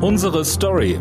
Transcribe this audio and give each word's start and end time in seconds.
Unsere 0.00 0.44
Story. 0.44 1.00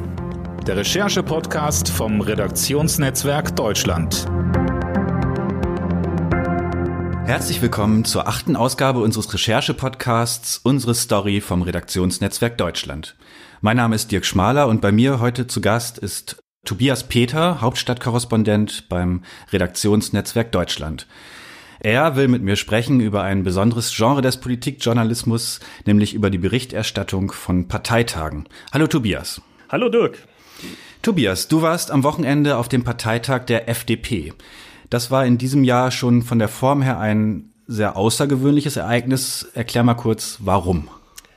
Der 0.65 0.77
Recherche-Podcast 0.77 1.88
vom 1.88 2.19
Redaktionsnetzwerk 2.19 3.56
Deutschland. 3.56 4.25
Herzlich 7.28 7.62
willkommen 7.62 8.05
zur 8.05 8.28
achten 8.28 8.55
Ausgabe 8.55 8.99
unseres 9.02 9.31
Recherche-Podcasts 9.31 10.57
Unsere 10.63 10.96
Story 10.96 11.41
vom 11.41 11.62
Redaktionsnetzwerk 11.62 12.57
Deutschland. 12.57 13.15
Mein 13.62 13.78
Name 13.78 13.94
ist 13.94 14.12
Dirk 14.12 14.25
Schmaler 14.25 14.67
und 14.67 14.81
bei 14.81 14.91
mir 14.91 15.19
heute 15.19 15.45
zu 15.45 15.61
Gast 15.61 15.99
ist 15.99 16.41
Tobias 16.66 17.04
Peter, 17.04 17.61
Hauptstadtkorrespondent 17.61 18.89
beim 18.89 19.21
Redaktionsnetzwerk 19.54 20.52
Deutschland. 20.52 21.05
Er 21.80 22.16
will 22.16 22.28
mit 22.28 22.41
mir 22.41 22.55
sprechen 22.55 23.00
über 23.00 23.21
ein 23.23 23.43
besonderes 23.43 23.93
Genre 23.96 24.21
des 24.21 24.38
Politikjournalismus, 24.38 25.60
nämlich 25.86 26.14
über 26.14 26.30
die 26.30 26.38
Berichterstattung 26.38 27.32
von 27.32 27.68
Parteitagen. 27.68 28.48
Hallo 28.73 28.88
Tobias. 28.88 29.42
Hallo 29.69 29.89
Dirk. 29.89 30.18
Tobias, 31.02 31.47
du 31.47 31.61
warst 31.61 31.92
am 31.92 32.03
Wochenende 32.03 32.57
auf 32.57 32.67
dem 32.67 32.83
Parteitag 32.83 33.45
der 33.45 33.69
FDP. 33.69 34.33
Das 34.89 35.11
war 35.11 35.25
in 35.25 35.38
diesem 35.38 35.63
Jahr 35.63 35.91
schon 35.91 36.23
von 36.23 36.39
der 36.39 36.47
Form 36.47 36.81
her 36.81 36.99
ein 36.99 37.52
sehr 37.67 37.95
außergewöhnliches 37.95 38.77
Ereignis. 38.77 39.47
Erklär 39.53 39.83
mal 39.83 39.94
kurz, 39.94 40.38
warum. 40.41 40.89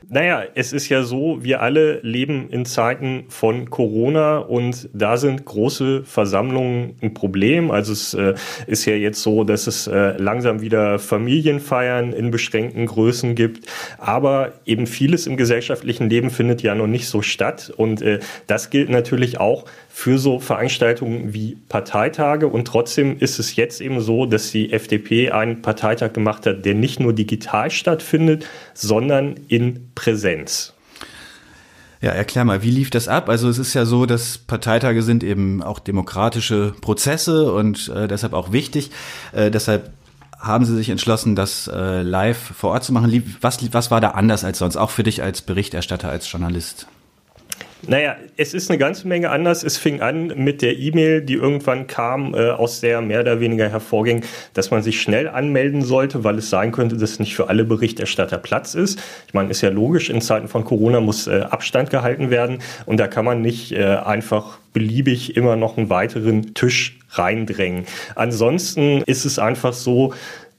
Naja, 0.08 0.44
es 0.54 0.72
ist 0.72 0.88
ja 0.88 1.02
so, 1.02 1.38
wir 1.42 1.60
alle 1.60 2.00
leben 2.00 2.48
in 2.48 2.64
Zeiten 2.64 3.24
von 3.28 3.68
Corona 3.68 4.38
und 4.38 4.88
da 4.94 5.18
sind 5.18 5.44
große 5.44 6.04
Versammlungen 6.04 6.96
ein 7.02 7.12
Problem. 7.12 7.70
Also 7.70 7.92
es 7.92 8.14
äh, 8.14 8.34
ist 8.66 8.86
ja 8.86 8.94
jetzt 8.94 9.22
so, 9.22 9.44
dass 9.44 9.66
es 9.66 9.86
äh, 9.86 10.16
langsam 10.16 10.62
wieder 10.62 10.98
Familienfeiern 10.98 12.12
in 12.12 12.30
beschränkten 12.30 12.86
Größen 12.86 13.34
gibt. 13.34 13.66
Aber 13.98 14.52
eben 14.64 14.86
vieles 14.86 15.26
im 15.26 15.36
gesellschaftlichen 15.36 16.08
Leben 16.08 16.30
findet 16.30 16.62
ja 16.62 16.74
noch 16.74 16.86
nicht 16.86 17.06
so 17.06 17.20
statt. 17.20 17.70
Und 17.76 18.00
äh, 18.00 18.20
das 18.46 18.70
gilt 18.70 18.88
natürlich 18.88 19.38
auch 19.38 19.66
für 19.92 20.18
so 20.18 20.38
Veranstaltungen 20.38 21.34
wie 21.34 21.58
Parteitage. 21.68 22.46
Und 22.46 22.66
trotzdem 22.66 23.18
ist 23.18 23.38
es 23.38 23.56
jetzt 23.56 23.80
eben 23.80 24.00
so, 24.00 24.24
dass 24.24 24.50
die 24.50 24.72
FDP 24.72 25.30
einen 25.30 25.62
Parteitag 25.62 26.12
gemacht 26.12 26.46
hat, 26.46 26.64
der 26.64 26.74
nicht 26.74 27.00
nur 27.00 27.12
digital 27.12 27.70
stattfindet, 27.70 28.46
sondern 28.72 29.34
in 29.48 29.90
Präsenz. 29.94 30.72
Ja, 32.00 32.12
erklär 32.12 32.46
mal, 32.46 32.62
wie 32.62 32.70
lief 32.70 32.88
das 32.88 33.08
ab? 33.08 33.28
Also 33.28 33.48
es 33.48 33.58
ist 33.58 33.74
ja 33.74 33.84
so, 33.84 34.06
dass 34.06 34.38
Parteitage 34.38 35.02
sind 35.02 35.22
eben 35.22 35.62
auch 35.62 35.78
demokratische 35.78 36.72
Prozesse 36.80 37.52
und 37.52 37.88
äh, 37.94 38.08
deshalb 38.08 38.32
auch 38.32 38.52
wichtig. 38.52 38.90
Äh, 39.32 39.50
deshalb 39.50 39.90
haben 40.38 40.64
Sie 40.64 40.74
sich 40.74 40.88
entschlossen, 40.88 41.36
das 41.36 41.68
äh, 41.68 42.00
live 42.00 42.38
vor 42.38 42.70
Ort 42.70 42.84
zu 42.84 42.94
machen. 42.94 43.36
Was, 43.42 43.58
was 43.74 43.90
war 43.90 44.00
da 44.00 44.12
anders 44.12 44.44
als 44.44 44.58
sonst, 44.58 44.76
auch 44.76 44.88
für 44.88 45.02
dich 45.02 45.22
als 45.22 45.42
Berichterstatter, 45.42 46.08
als 46.08 46.30
Journalist? 46.32 46.86
Naja, 47.86 48.16
es 48.36 48.52
ist 48.52 48.70
eine 48.70 48.78
ganze 48.78 49.08
Menge 49.08 49.30
anders. 49.30 49.62
Es 49.62 49.78
fing 49.78 50.00
an 50.00 50.32
mit 50.36 50.60
der 50.62 50.78
E-Mail, 50.78 51.22
die 51.22 51.34
irgendwann 51.34 51.86
kam, 51.86 52.34
äh, 52.34 52.50
aus 52.50 52.80
der 52.80 53.00
mehr 53.00 53.20
oder 53.20 53.40
weniger 53.40 53.68
hervorging, 53.68 54.22
dass 54.54 54.70
man 54.70 54.82
sich 54.82 55.00
schnell 55.00 55.28
anmelden 55.28 55.82
sollte, 55.82 56.22
weil 56.22 56.38
es 56.38 56.50
sein 56.50 56.72
könnte, 56.72 56.96
dass 56.96 57.18
nicht 57.18 57.34
für 57.34 57.48
alle 57.48 57.64
Berichterstatter 57.64 58.38
Platz 58.38 58.74
ist. 58.74 59.00
Ich 59.26 59.34
meine, 59.34 59.50
ist 59.50 59.62
ja 59.62 59.70
logisch, 59.70 60.10
in 60.10 60.20
Zeiten 60.20 60.48
von 60.48 60.64
Corona 60.64 61.00
muss 61.00 61.26
äh, 61.26 61.40
Abstand 61.48 61.90
gehalten 61.90 62.30
werden 62.30 62.58
und 62.86 63.00
da 63.00 63.08
kann 63.08 63.24
man 63.24 63.40
nicht 63.40 63.72
äh, 63.72 63.84
einfach 63.84 64.58
beliebig 64.72 65.36
immer 65.36 65.56
noch 65.56 65.78
einen 65.78 65.90
weiteren 65.90 66.54
Tisch 66.54 66.98
reindrängen. 67.10 67.86
Ansonsten 68.14 69.02
ist 69.02 69.24
es 69.24 69.38
einfach 69.38 69.72
so, 69.72 70.12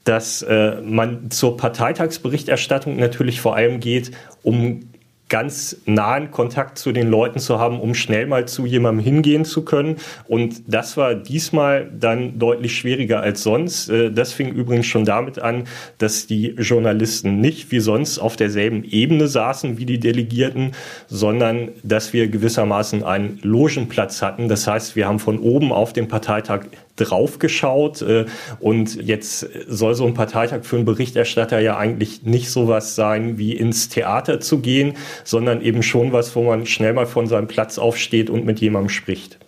dass 0.04 0.42
äh, 0.42 0.80
man 0.82 1.30
zur 1.30 1.56
Parteitagsberichterstattung 1.56 2.96
natürlich 2.96 3.40
vor 3.40 3.54
allem 3.54 3.78
geht, 3.78 4.10
um 4.42 4.91
ganz 5.32 5.78
nahen 5.86 6.30
Kontakt 6.30 6.76
zu 6.76 6.92
den 6.92 7.08
Leuten 7.08 7.38
zu 7.38 7.58
haben, 7.58 7.80
um 7.80 7.94
schnell 7.94 8.26
mal 8.26 8.46
zu 8.46 8.66
jemandem 8.66 9.02
hingehen 9.02 9.46
zu 9.46 9.64
können. 9.64 9.96
Und 10.28 10.62
das 10.66 10.98
war 10.98 11.14
diesmal 11.14 11.90
dann 11.90 12.38
deutlich 12.38 12.76
schwieriger 12.76 13.22
als 13.22 13.42
sonst. 13.42 13.88
Äh, 13.88 14.12
das 14.12 14.34
fing 14.34 14.52
übrigens 14.52 14.84
schon 14.84 15.06
damit 15.06 15.38
an, 15.38 15.64
dass 15.96 16.26
die 16.26 16.48
Journalisten 16.58 17.40
nicht 17.40 17.72
wie 17.72 17.80
sonst 17.80 18.18
auf 18.18 18.36
derselben 18.36 18.84
Ebene 18.84 19.26
saßen 19.26 19.78
wie 19.78 19.86
die 19.86 19.98
Delegierten, 19.98 20.72
sondern 21.06 21.70
dass 21.82 22.12
wir 22.12 22.28
gewissermaßen 22.28 23.02
einen 23.02 23.38
Logenplatz 23.40 24.20
hatten. 24.20 24.48
Das 24.48 24.66
heißt, 24.66 24.96
wir 24.96 25.08
haben 25.08 25.18
von 25.18 25.38
oben 25.38 25.72
auf 25.72 25.94
den 25.94 26.08
Parteitag 26.08 26.66
draufgeschaut 26.96 28.02
äh, 28.02 28.26
und 28.60 28.94
jetzt 28.94 29.48
soll 29.66 29.94
so 29.94 30.06
ein 30.06 30.14
Parteitag 30.14 30.64
für 30.64 30.76
einen 30.76 30.84
Berichterstatter 30.84 31.60
ja 31.60 31.76
eigentlich 31.76 32.22
nicht 32.24 32.50
sowas 32.50 32.94
sein, 32.94 33.38
wie 33.38 33.52
ins 33.52 33.88
Theater 33.88 34.40
zu 34.40 34.58
gehen, 34.60 34.94
sondern 35.24 35.62
eben 35.62 35.82
schon 35.82 36.12
was, 36.12 36.34
wo 36.36 36.42
man 36.42 36.66
schnell 36.66 36.92
mal 36.92 37.06
von 37.06 37.26
seinem 37.26 37.48
Platz 37.48 37.78
aufsteht 37.78 38.30
und 38.30 38.44
mit 38.44 38.60
jemandem 38.60 38.90
spricht. 38.90 39.38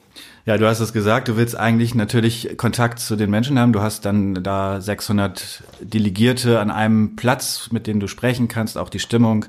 Ja, 0.47 0.59
du 0.59 0.67
hast 0.67 0.81
es 0.81 0.93
gesagt, 0.93 1.29
du 1.29 1.39
willst 1.39 1.57
eigentlich 1.57 1.95
natürlich 1.95 2.59
Kontakt 2.59 2.99
zu 2.99 3.17
den 3.17 3.31
Menschen 3.31 3.59
haben. 3.59 3.73
Du 3.73 3.81
hast 3.81 4.05
dann 4.05 4.35
da 4.43 4.79
600 4.79 5.63
Delegierte 5.81 6.61
an 6.61 6.71
einem 6.71 7.17
Platz, 7.17 7.71
mit 7.73 7.87
denen 7.87 7.99
du 7.99 8.09
sprechen 8.09 8.47
kannst, 8.47 8.77
auch 8.77 8.91
die 8.91 8.99
Stimmung 8.99 9.47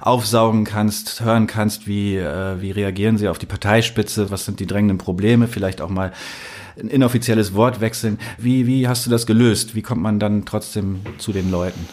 aufsaugen 0.00 0.64
kannst, 0.64 1.20
hören 1.20 1.48
kannst, 1.48 1.88
wie, 1.88 2.16
äh, 2.16 2.60
wie 2.60 2.70
reagieren 2.70 3.18
sie 3.18 3.26
auf 3.26 3.38
die 3.38 3.46
Parteispitze, 3.46 4.30
was 4.30 4.44
sind 4.44 4.60
die 4.60 4.66
drängenden 4.66 4.98
Probleme, 4.98 5.48
vielleicht 5.48 5.80
auch 5.80 5.90
mal 5.90 6.12
ein 6.78 6.88
inoffizielles 6.88 7.54
Wort 7.54 7.80
wechseln. 7.80 8.18
Wie, 8.38 8.66
wie 8.66 8.88
hast 8.88 9.06
du 9.06 9.10
das 9.10 9.26
gelöst? 9.26 9.74
Wie 9.74 9.82
kommt 9.82 10.02
man 10.02 10.18
dann 10.18 10.44
trotzdem 10.44 11.00
zu 11.18 11.32
den 11.32 11.50
Leuten? 11.50 11.86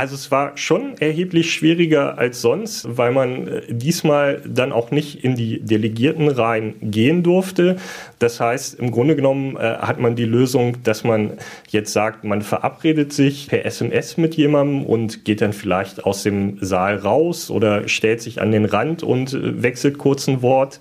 Also 0.00 0.14
es 0.14 0.30
war 0.30 0.56
schon 0.56 0.96
erheblich 0.98 1.52
schwieriger 1.52 2.16
als 2.16 2.40
sonst, 2.40 2.96
weil 2.96 3.12
man 3.12 3.48
äh, 3.48 3.62
diesmal 3.68 4.40
dann 4.46 4.72
auch 4.72 4.90
nicht 4.90 5.24
in 5.24 5.34
die 5.36 5.60
Delegierten 5.60 6.28
rein 6.28 6.76
gehen 6.80 7.22
durfte. 7.22 7.76
Das 8.18 8.40
heißt, 8.40 8.78
im 8.78 8.92
Grunde 8.92 9.14
genommen 9.14 9.56
äh, 9.56 9.60
hat 9.60 10.00
man 10.00 10.16
die 10.16 10.24
Lösung, 10.24 10.82
dass 10.84 11.04
man 11.04 11.34
jetzt 11.68 11.92
sagt, 11.92 12.24
man 12.24 12.40
verabredet 12.40 13.12
sich 13.12 13.48
per 13.48 13.66
SMS 13.66 14.16
mit 14.16 14.36
jemandem 14.36 14.86
und 14.86 15.26
geht 15.26 15.42
dann 15.42 15.52
vielleicht 15.52 16.02
aus 16.04 16.22
dem 16.22 16.56
Saal 16.62 16.96
raus 16.96 17.50
oder 17.50 17.86
stellt 17.86 18.22
sich 18.22 18.40
an 18.40 18.52
den 18.52 18.64
Rand 18.64 19.02
und 19.02 19.34
äh, 19.34 19.62
wechselt 19.62 19.98
kurz 19.98 20.26
ein 20.28 20.40
Wort. 20.40 20.80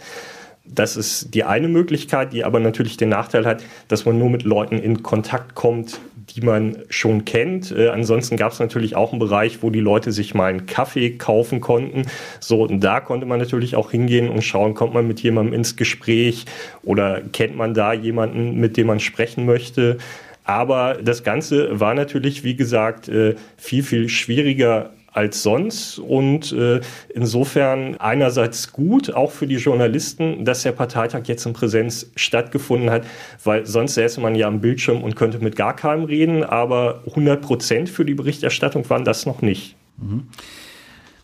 Das 0.74 0.96
ist 0.96 1.34
die 1.34 1.44
eine 1.44 1.68
Möglichkeit, 1.68 2.32
die 2.32 2.44
aber 2.44 2.60
natürlich 2.60 2.98
den 2.98 3.10
Nachteil 3.10 3.46
hat, 3.46 3.64
dass 3.88 4.06
man 4.06 4.20
nur 4.20 4.30
mit 4.30 4.44
Leuten 4.44 4.78
in 4.78 5.02
Kontakt 5.02 5.56
kommt, 5.56 6.00
die 6.36 6.42
man 6.42 6.78
schon 6.90 7.26
kennt. 7.26 7.72
Äh, 7.72 7.90
ansonsten 7.90 8.38
gab 8.38 8.52
es 8.52 8.60
natürlich 8.60 8.96
auch 8.96 9.12
einen 9.12 9.20
Bereich, 9.20 9.64
wo 9.64 9.70
die 9.70 9.80
Leute 9.80 10.12
sich 10.12 10.36
mal 10.36 10.46
einen 10.46 10.66
Kaffee 10.68 11.18
kaufen 11.18 11.60
konnten. 11.60 12.04
So, 12.40 12.64
und 12.64 12.82
da 12.82 13.00
konnte 13.00 13.26
man 13.26 13.40
natürlich 13.40 13.76
auch 13.76 13.92
hingehen 13.92 14.30
und 14.30 14.44
schauen, 14.44 14.76
kommt 14.76 14.94
man 14.94 15.08
mit 15.08 15.22
jemandem 15.22 15.54
ins 15.54 15.76
Gespräch 15.76 16.46
oder 16.84 17.22
kennt 17.34 17.56
man 17.56 17.74
da 17.74 17.94
jemanden, 17.94 18.60
mit 18.60 18.78
dem 18.78 18.88
man 18.88 19.00
sprechen 19.00 19.46
möchte. 19.46 19.98
Aber 20.44 20.98
das 21.02 21.24
Ganze 21.24 21.80
war 21.80 21.94
natürlich, 21.94 22.44
wie 22.44 22.56
gesagt, 22.56 23.08
äh, 23.08 23.36
viel, 23.58 23.84
viel 23.84 24.10
schwieriger 24.10 24.92
als 25.12 25.44
sonst. 25.44 26.00
Und 26.00 26.52
äh, 26.52 26.82
insofern 27.14 27.96
einerseits 27.98 28.72
gut, 28.72 29.14
auch 29.14 29.32
für 29.32 29.48
die 29.48 29.58
Journalisten, 29.58 30.46
dass 30.46 30.64
der 30.64 30.72
Parteitag 30.72 31.24
jetzt 31.26 31.46
in 31.46 31.54
Präsenz 31.54 32.12
stattgefunden 32.16 32.90
hat, 32.90 33.06
weil 33.44 33.66
sonst 33.66 33.96
säße 33.96 34.22
man 34.22 34.36
ja 34.36 34.48
am 34.48 34.62
Bildschirm 34.62 35.04
und 35.04 35.16
könnte 35.16 35.40
mit 35.40 35.56
gar 35.56 35.76
keinem 35.76 36.06
reden, 36.06 36.44
aber 36.44 37.04
100 37.08 37.42
Prozent 37.42 37.90
für 37.90 38.06
die 38.06 38.14
Berichterstattung 38.14 38.90
waren 38.90 39.06
das 39.06 39.26
noch 39.26 39.42
nicht. 39.42 39.76
Mhm. 39.98 40.28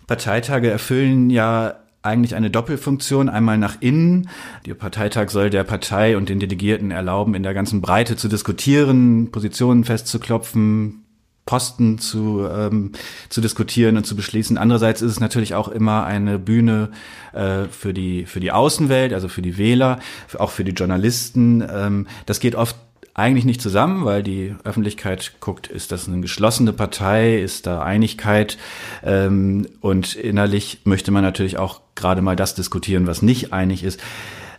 Parteitage 0.07 0.69
erfüllen 0.69 1.29
ja 1.29 1.75
eigentlich 2.05 2.35
eine 2.35 2.51
Doppelfunktion. 2.51 3.29
Einmal 3.29 3.57
nach 3.57 3.77
innen. 3.81 4.29
Der 4.65 4.75
Parteitag 4.75 5.29
soll 5.29 5.49
der 5.49 5.63
Partei 5.63 6.15
und 6.15 6.29
den 6.29 6.39
Delegierten 6.39 6.91
erlauben, 6.91 7.33
in 7.33 7.43
der 7.43 7.53
ganzen 7.53 7.81
Breite 7.81 8.15
zu 8.15 8.27
diskutieren, 8.27 9.31
Positionen 9.31 9.83
festzuklopfen, 9.83 11.04
Posten 11.45 11.99
zu, 11.99 12.47
ähm, 12.51 12.91
zu 13.29 13.39
diskutieren 13.39 13.97
und 13.97 14.05
zu 14.05 14.15
beschließen. 14.15 14.57
Andererseits 14.57 15.01
ist 15.01 15.11
es 15.11 15.19
natürlich 15.19 15.53
auch 15.53 15.67
immer 15.67 16.05
eine 16.05 16.39
Bühne 16.39 16.89
äh, 17.33 17.65
für, 17.65 17.93
die, 17.93 18.25
für 18.25 18.39
die 18.39 18.51
Außenwelt, 18.51 19.13
also 19.13 19.27
für 19.27 19.43
die 19.43 19.57
Wähler, 19.57 19.99
auch 20.39 20.49
für 20.49 20.63
die 20.63 20.71
Journalisten. 20.71 21.61
Ähm, 21.61 22.07
das 22.25 22.39
geht 22.39 22.55
oft 22.55 22.75
eigentlich 23.13 23.45
nicht 23.45 23.61
zusammen, 23.61 24.03
weil 24.05 24.23
die 24.23 24.55
Öffentlichkeit 24.65 25.33
guckt, 25.39 25.67
ist 25.67 25.91
das 25.91 26.07
eine 26.07 26.19
geschlossene 26.19 26.73
Partei, 26.73 27.37
ist 27.37 27.65
da 27.65 27.81
Einigkeit 27.81 28.57
ähm, 29.03 29.67
und 29.79 30.15
innerlich 30.15 30.79
möchte 30.83 31.11
man 31.11 31.23
natürlich 31.23 31.57
auch 31.57 31.81
gerade 31.95 32.21
mal 32.21 32.35
das 32.35 32.55
diskutieren, 32.55 33.07
was 33.07 33.21
nicht 33.21 33.53
einig 33.53 33.83
ist. 33.83 34.01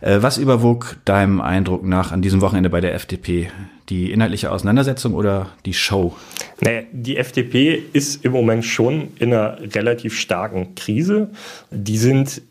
Äh, 0.01 0.21
was 0.21 0.37
überwog 0.37 0.97
deinem 1.05 1.41
Eindruck 1.41 1.83
nach 1.83 2.11
an 2.11 2.21
diesem 2.21 2.41
Wochenende 2.41 2.69
bei 2.69 2.81
der 2.81 2.93
FDP? 2.93 3.49
Die 3.89 4.11
inhaltliche 4.11 4.51
Auseinandersetzung 4.51 5.13
oder 5.13 5.47
die 5.65 5.73
Show? 5.73 6.13
Naja, 6.59 6.81
die 6.91 7.17
FDP 7.17 7.81
ist 7.93 8.25
im 8.25 8.33
Moment 8.33 8.65
schon 8.65 9.09
in 9.19 9.33
einer 9.33 9.57
relativ 9.75 10.17
starken 10.17 10.75
Krise. 10.75 11.29
Die 11.71 11.97
sind 11.97 12.41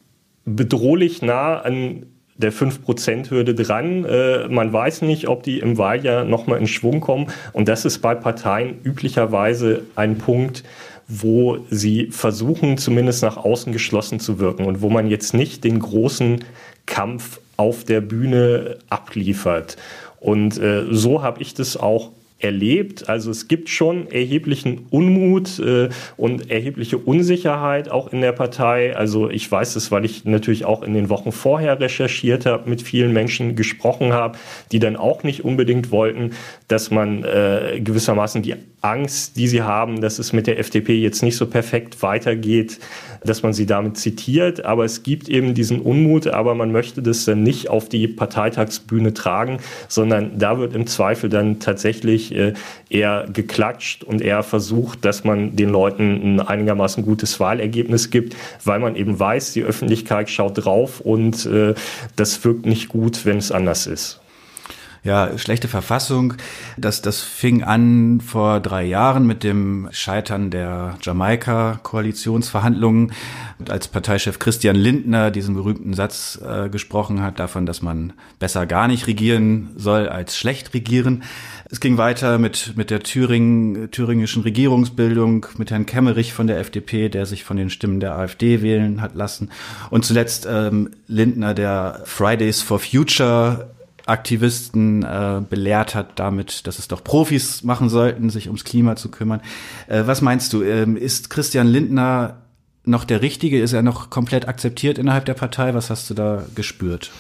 bedrohlich 0.45 1.23
nah 1.23 1.59
an 1.59 2.07
der 2.39 2.53
5%-Hürde 2.53 3.55
dran. 3.55 4.05
Äh, 4.05 4.49
man 4.49 4.73
weiß 4.73 5.03
nicht, 5.03 5.29
ob 5.29 5.43
die 5.43 5.59
im 5.59 5.79
Wahljahr 5.79 6.25
nochmal 6.25 6.59
in 6.59 6.67
Schwung 6.67 7.01
kommen. 7.01 7.27
Und 7.53 7.69
das 7.69 7.85
ist 7.85 7.99
bei 7.99 8.15
Parteien 8.15 8.81
üblicherweise 8.83 9.83
ein 9.95 10.19
Punkt, 10.19 10.63
wo 11.09 11.59
sie 11.71 12.09
versuchen, 12.11 12.79
zumindest 12.79 13.23
nach 13.23 13.37
außen 13.37 13.73
geschlossen 13.73 14.21
zu 14.21 14.39
wirken 14.39 14.65
und 14.65 14.83
wo 14.83 14.91
man 14.91 15.09
jetzt 15.09 15.35
nicht 15.35 15.63
den 15.65 15.79
großen 15.79 16.45
Kampf 16.87 17.41
auf 17.57 17.85
der 17.85 18.01
Bühne 18.01 18.79
abliefert. 18.89 19.77
Und 20.21 20.59
äh, 20.59 20.87
so 20.91 21.23
habe 21.23 21.43
ich 21.43 21.55
das 21.55 21.77
auch 21.77 22.13
erlebt. 22.39 23.09
Also 23.09 23.31
es 23.31 23.49
gibt 23.49 23.71
schon 23.71 24.11
erheblichen 24.11 24.87
Unmut 24.91 25.59
äh, 25.59 25.89
und 26.19 26.51
erhebliche 26.51 26.99
Unsicherheit 26.99 27.91
auch 27.91 28.13
in 28.13 28.21
der 28.21 28.33
Partei. 28.33 28.95
Also 28.95 29.31
ich 29.31 29.51
weiß 29.51 29.75
es, 29.77 29.91
weil 29.91 30.05
ich 30.05 30.27
natürlich 30.27 30.67
auch 30.67 30.83
in 30.83 30.93
den 30.93 31.09
Wochen 31.09 31.33
vorher 31.33 31.81
recherchiert 31.81 32.45
habe, 32.45 32.69
mit 32.69 32.83
vielen 32.83 33.15
Menschen 33.15 33.57
gesprochen 33.57 34.13
habe, 34.13 34.39
die 34.71 34.81
dann 34.81 34.97
auch 34.97 35.23
nicht 35.23 35.45
unbedingt 35.45 35.91
wollten, 35.91 36.33
dass 36.69 36.91
man 36.91 37.25
äh, 37.25 37.81
gewissermaßen 37.83 38.43
die 38.43 38.55
Angst, 38.83 39.37
die 39.37 39.49
sie 39.49 39.63
haben, 39.63 40.01
dass 40.01 40.19
es 40.19 40.33
mit 40.33 40.47
der 40.47 40.59
FDP 40.59 41.01
jetzt 41.01 41.23
nicht 41.23 41.37
so 41.37 41.47
perfekt 41.47 42.03
weitergeht, 42.03 42.79
dass 43.25 43.43
man 43.43 43.53
sie 43.53 43.67
damit 43.67 43.97
zitiert. 43.97 44.65
Aber 44.65 44.85
es 44.85 45.03
gibt 45.03 45.29
eben 45.29 45.55
diesen 45.55 45.81
Unmut, 45.81 46.27
aber 46.27 46.55
man 46.55 46.71
möchte 46.71 47.03
das 47.03 47.25
dann 47.25 47.43
nicht 47.43 47.69
auf 47.69 47.89
die 47.89 48.07
Parteitagsbühne 48.07 49.15
tragen, 49.15 49.59
sondern 49.89 50.39
da 50.39 50.59
wird 50.59 50.75
im 50.75 50.87
Zweifel 50.87 51.29
dann 51.31 51.59
tatsächlich 51.59 52.26
äh, 52.35 52.55
eher 52.91 53.27
geklatscht 53.33 54.05
und 54.05 54.21
eher 54.21 54.43
versucht, 54.43 55.05
dass 55.05 55.25
man 55.25 55.57
den 55.57 55.71
Leuten 55.71 56.39
ein 56.39 56.41
einigermaßen 56.41 57.05
gutes 57.05 57.41
Wahlergebnis 57.41 58.11
gibt, 58.11 58.37
weil 58.65 58.81
man 58.81 58.97
eben 58.97 59.19
weiß, 59.19 59.53
die 59.53 59.63
Öffentlichkeit 59.63 60.31
schaut 60.31 60.65
drauf 60.65 61.01
und 61.01 61.47
äh, 61.47 61.75
das 62.17 62.45
wirkt 62.45 62.67
nicht 62.67 62.89
gut, 62.89 63.25
wenn 63.25 63.39
es 63.39 63.53
anders 63.53 63.87
ist 63.87 64.21
ja, 65.07 65.39
schlechte 65.39 65.69
Verfassung. 65.69 66.35
Das, 66.77 67.01
das 67.01 67.23
fing 67.23 67.63
an 67.63 68.21
vor 68.21 68.59
drei 68.59 68.83
Jahren 68.85 69.25
mit 69.27 69.45
dem 69.45 69.89
Scheitern 69.93 70.51
der 70.51 70.99
Jamaika-Koalitionsverhandlungen, 71.01 73.13
als 73.69 73.87
Parteichef 73.87 74.41
Christian 74.41 74.75
Lindner 74.75 75.31
diesen 75.31 75.55
berühmten 75.55 75.95
Satz 75.95 76.41
äh, 76.45 76.69
gesprochen 76.69 77.23
hat, 77.23 77.39
davon, 77.39 77.67
dass 77.67 77.83
man 77.83 78.15
besser 78.41 78.67
gar 78.67 78.89
nicht 78.89 79.07
regieren 79.07 79.71
soll 79.77 80.09
als 80.09 80.37
schlecht 80.37 80.75
regieren. 80.75 81.23
Es 81.71 81.79
ging 81.79 81.99
weiter 81.99 82.39
mit, 82.39 82.77
mit 82.77 82.91
der 82.91 82.99
Thüringen, 83.01 83.93
thüringischen 83.93 84.43
Regierungsbildung, 84.43 85.47
mit 85.57 85.71
Herrn 85.71 85.87
Kemmerich 85.87 86.33
von 86.33 86.49
der 86.49 86.59
FDP, 86.59 87.09
der 87.09 87.27
sich 87.27 87.45
von 87.45 87.57
den 87.57 87.71
Stimmen 87.71 88.01
der 88.01 88.17
AfD 88.17 88.61
wählen 88.61 89.01
hat 89.01 89.15
lassen. 89.15 89.51
Und 89.91 90.05
zuletzt 90.05 90.49
ähm, 90.51 90.91
Lindner, 91.07 91.55
der 91.55 92.03
Fridays 92.05 92.61
for 92.61 92.81
Future 92.81 93.71
Aktivisten 94.07 95.03
äh, 95.03 95.43
belehrt 95.49 95.95
hat 95.95 96.19
damit, 96.19 96.67
dass 96.67 96.79
es 96.79 96.89
doch 96.89 97.03
Profis 97.03 97.65
machen 97.65 97.89
sollten, 97.89 98.31
sich 98.31 98.47
ums 98.47 98.65
Klima 98.65 98.97
zu 98.97 99.11
kümmern. 99.11 99.41
Äh, 99.89 100.05
was 100.07 100.23
meinst 100.23 100.53
du? 100.53 100.63
Ähm, 100.63 100.97
ist 100.97 101.29
Christian 101.29 101.67
Lindner 101.67 102.43
noch 102.85 103.05
der 103.05 103.21
Richtige? 103.21 103.61
Ist 103.61 103.73
er 103.73 103.83
noch 103.83 104.11
komplett 104.11 104.49
akzeptiert 104.49 104.99
innerhalb 104.99 105.25
der 105.25 105.35
Partei? 105.35 105.75
Was 105.75 105.91
hast 105.91 106.09
du 106.09 106.15
da 106.15 106.45
gespürt? 106.55 107.11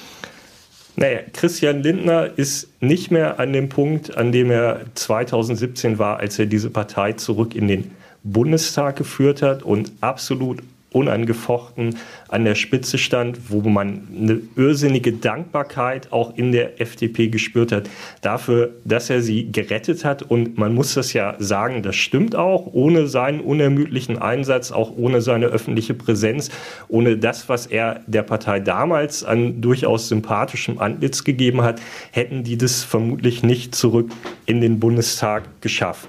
Naja, 0.94 1.18
Christian 1.32 1.82
Lindner 1.82 2.38
ist 2.38 2.68
nicht 2.80 3.10
mehr 3.10 3.38
an 3.38 3.52
dem 3.52 3.68
Punkt, 3.68 4.16
an 4.16 4.32
dem 4.32 4.50
er 4.50 4.80
2017 4.94 5.98
war, 5.98 6.18
als 6.18 6.38
er 6.38 6.46
diese 6.46 6.70
Partei 6.70 7.12
zurück 7.12 7.54
in 7.54 7.68
den 7.68 7.90
Bundestag 8.22 8.96
geführt 8.96 9.42
hat 9.42 9.62
und 9.62 9.92
absolut 10.00 10.62
unangefochten 10.92 11.96
an 12.28 12.44
der 12.44 12.54
Spitze 12.54 12.96
stand, 12.96 13.50
wo 13.50 13.60
man 13.60 14.08
eine 14.16 14.40
irrsinnige 14.56 15.12
Dankbarkeit 15.12 16.12
auch 16.12 16.36
in 16.36 16.52
der 16.52 16.80
FDP 16.80 17.28
gespürt 17.28 17.70
hat, 17.70 17.90
dafür, 18.22 18.70
dass 18.84 19.10
er 19.10 19.20
sie 19.20 19.52
gerettet 19.52 20.04
hat. 20.04 20.22
Und 20.22 20.58
man 20.58 20.74
muss 20.74 20.94
das 20.94 21.12
ja 21.12 21.36
sagen, 21.38 21.82
das 21.82 21.96
stimmt 21.96 22.34
auch, 22.34 22.72
ohne 22.72 23.06
seinen 23.08 23.40
unermüdlichen 23.40 24.18
Einsatz, 24.18 24.72
auch 24.72 24.96
ohne 24.96 25.20
seine 25.20 25.46
öffentliche 25.46 25.94
Präsenz, 25.94 26.50
ohne 26.88 27.18
das, 27.18 27.48
was 27.48 27.66
er 27.66 28.00
der 28.06 28.22
Partei 28.22 28.60
damals 28.60 29.22
an 29.22 29.60
durchaus 29.60 30.08
sympathischem 30.08 30.78
Antlitz 30.78 31.24
gegeben 31.24 31.62
hat, 31.62 31.80
hätten 32.10 32.42
die 32.42 32.56
das 32.56 32.84
vermutlich 32.84 33.42
nicht 33.42 33.74
zurück 33.74 34.10
in 34.46 34.60
den 34.60 34.80
Bundestag 34.80 35.44
geschafft. 35.60 36.08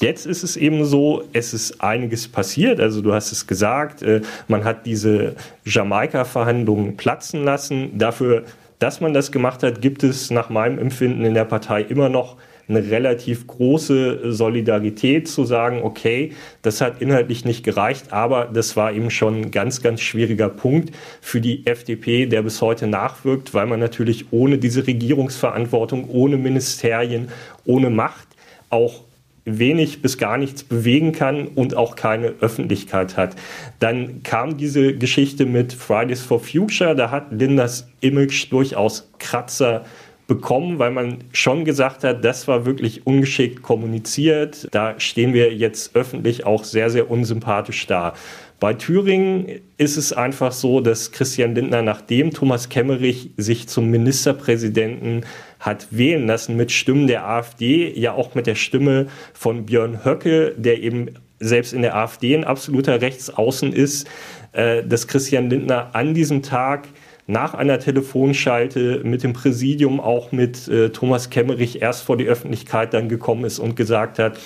Jetzt 0.00 0.26
ist 0.26 0.42
es 0.44 0.56
eben 0.56 0.84
so, 0.84 1.24
es 1.32 1.52
ist 1.52 1.80
einiges 1.80 2.28
passiert. 2.28 2.80
Also 2.80 3.02
du 3.02 3.12
hast 3.12 3.32
es 3.32 3.46
gesagt, 3.46 4.02
äh, 4.02 4.17
man 4.46 4.64
hat 4.64 4.86
diese 4.86 5.34
Jamaika-Verhandlungen 5.64 6.96
platzen 6.96 7.44
lassen. 7.44 7.98
Dafür, 7.98 8.44
dass 8.78 9.00
man 9.00 9.12
das 9.12 9.32
gemacht 9.32 9.62
hat, 9.62 9.80
gibt 9.80 10.02
es 10.02 10.30
nach 10.30 10.50
meinem 10.50 10.78
Empfinden 10.78 11.24
in 11.24 11.34
der 11.34 11.44
Partei 11.44 11.82
immer 11.82 12.08
noch 12.08 12.36
eine 12.68 12.90
relativ 12.90 13.46
große 13.46 14.32
Solidarität 14.32 15.26
zu 15.26 15.44
sagen, 15.44 15.80
okay, 15.82 16.32
das 16.62 16.80
hat 16.80 17.00
inhaltlich 17.00 17.44
nicht 17.44 17.64
gereicht, 17.64 18.12
aber 18.12 18.44
das 18.44 18.76
war 18.76 18.92
eben 18.92 19.10
schon 19.10 19.40
ein 19.40 19.50
ganz, 19.50 19.82
ganz 19.82 20.02
schwieriger 20.02 20.50
Punkt 20.50 20.94
für 21.20 21.40
die 21.40 21.66
FDP, 21.66 22.26
der 22.26 22.42
bis 22.42 22.60
heute 22.60 22.86
nachwirkt, 22.86 23.54
weil 23.54 23.66
man 23.66 23.80
natürlich 23.80 24.26
ohne 24.32 24.58
diese 24.58 24.86
Regierungsverantwortung, 24.86 26.10
ohne 26.10 26.36
Ministerien, 26.36 27.28
ohne 27.64 27.88
Macht 27.88 28.28
auch 28.70 29.07
wenig 29.48 30.02
bis 30.02 30.18
gar 30.18 30.36
nichts 30.36 30.62
bewegen 30.62 31.12
kann 31.12 31.48
und 31.48 31.76
auch 31.76 31.96
keine 31.96 32.34
Öffentlichkeit 32.40 33.16
hat. 33.16 33.36
Dann 33.78 34.22
kam 34.22 34.56
diese 34.56 34.94
Geschichte 34.94 35.46
mit 35.46 35.72
Fridays 35.72 36.20
for 36.20 36.40
Future, 36.40 36.94
da 36.94 37.10
hat 37.10 37.32
Linders 37.32 37.88
Image 38.00 38.50
durchaus 38.50 39.10
Kratzer 39.18 39.84
bekommen, 40.28 40.78
weil 40.78 40.90
man 40.90 41.24
schon 41.32 41.64
gesagt 41.64 42.04
hat, 42.04 42.22
das 42.22 42.46
war 42.46 42.66
wirklich 42.66 43.06
ungeschickt 43.06 43.62
kommuniziert. 43.62 44.68
Da 44.72 45.00
stehen 45.00 45.32
wir 45.32 45.54
jetzt 45.54 45.96
öffentlich 45.96 46.44
auch 46.44 46.64
sehr, 46.64 46.90
sehr 46.90 47.10
unsympathisch 47.10 47.86
da. 47.86 48.12
Bei 48.60 48.74
Thüringen 48.74 49.60
ist 49.76 49.96
es 49.96 50.12
einfach 50.12 50.50
so, 50.50 50.80
dass 50.80 51.12
Christian 51.12 51.54
Lindner, 51.54 51.82
nachdem 51.82 52.32
Thomas 52.32 52.68
Kemmerich 52.68 53.30
sich 53.36 53.68
zum 53.68 53.88
Ministerpräsidenten 53.88 55.24
hat 55.60 55.86
wählen 55.92 56.26
lassen 56.26 56.56
mit 56.56 56.72
Stimmen 56.72 57.06
der 57.06 57.28
AfD, 57.28 57.92
ja 57.96 58.14
auch 58.14 58.34
mit 58.34 58.48
der 58.48 58.56
Stimme 58.56 59.06
von 59.32 59.66
Björn 59.66 60.04
Höcke, 60.04 60.54
der 60.56 60.82
eben 60.82 61.10
selbst 61.38 61.72
in 61.72 61.82
der 61.82 61.94
AfD 61.94 62.34
ein 62.34 62.42
absoluter 62.42 63.00
Rechtsaußen 63.00 63.72
ist, 63.72 64.08
äh, 64.52 64.82
dass 64.82 65.06
Christian 65.06 65.50
Lindner 65.50 65.90
an 65.94 66.14
diesem 66.14 66.42
Tag 66.42 66.88
nach 67.28 67.54
einer 67.54 67.78
Telefonschalte 67.78 69.02
mit 69.04 69.22
dem 69.22 69.34
Präsidium, 69.34 70.00
auch 70.00 70.32
mit 70.32 70.66
äh, 70.66 70.88
Thomas 70.90 71.30
Kemmerich, 71.30 71.80
erst 71.80 72.02
vor 72.02 72.16
die 72.16 72.26
Öffentlichkeit 72.26 72.92
dann 72.92 73.08
gekommen 73.08 73.44
ist 73.44 73.60
und 73.60 73.76
gesagt 73.76 74.18
hat, 74.18 74.36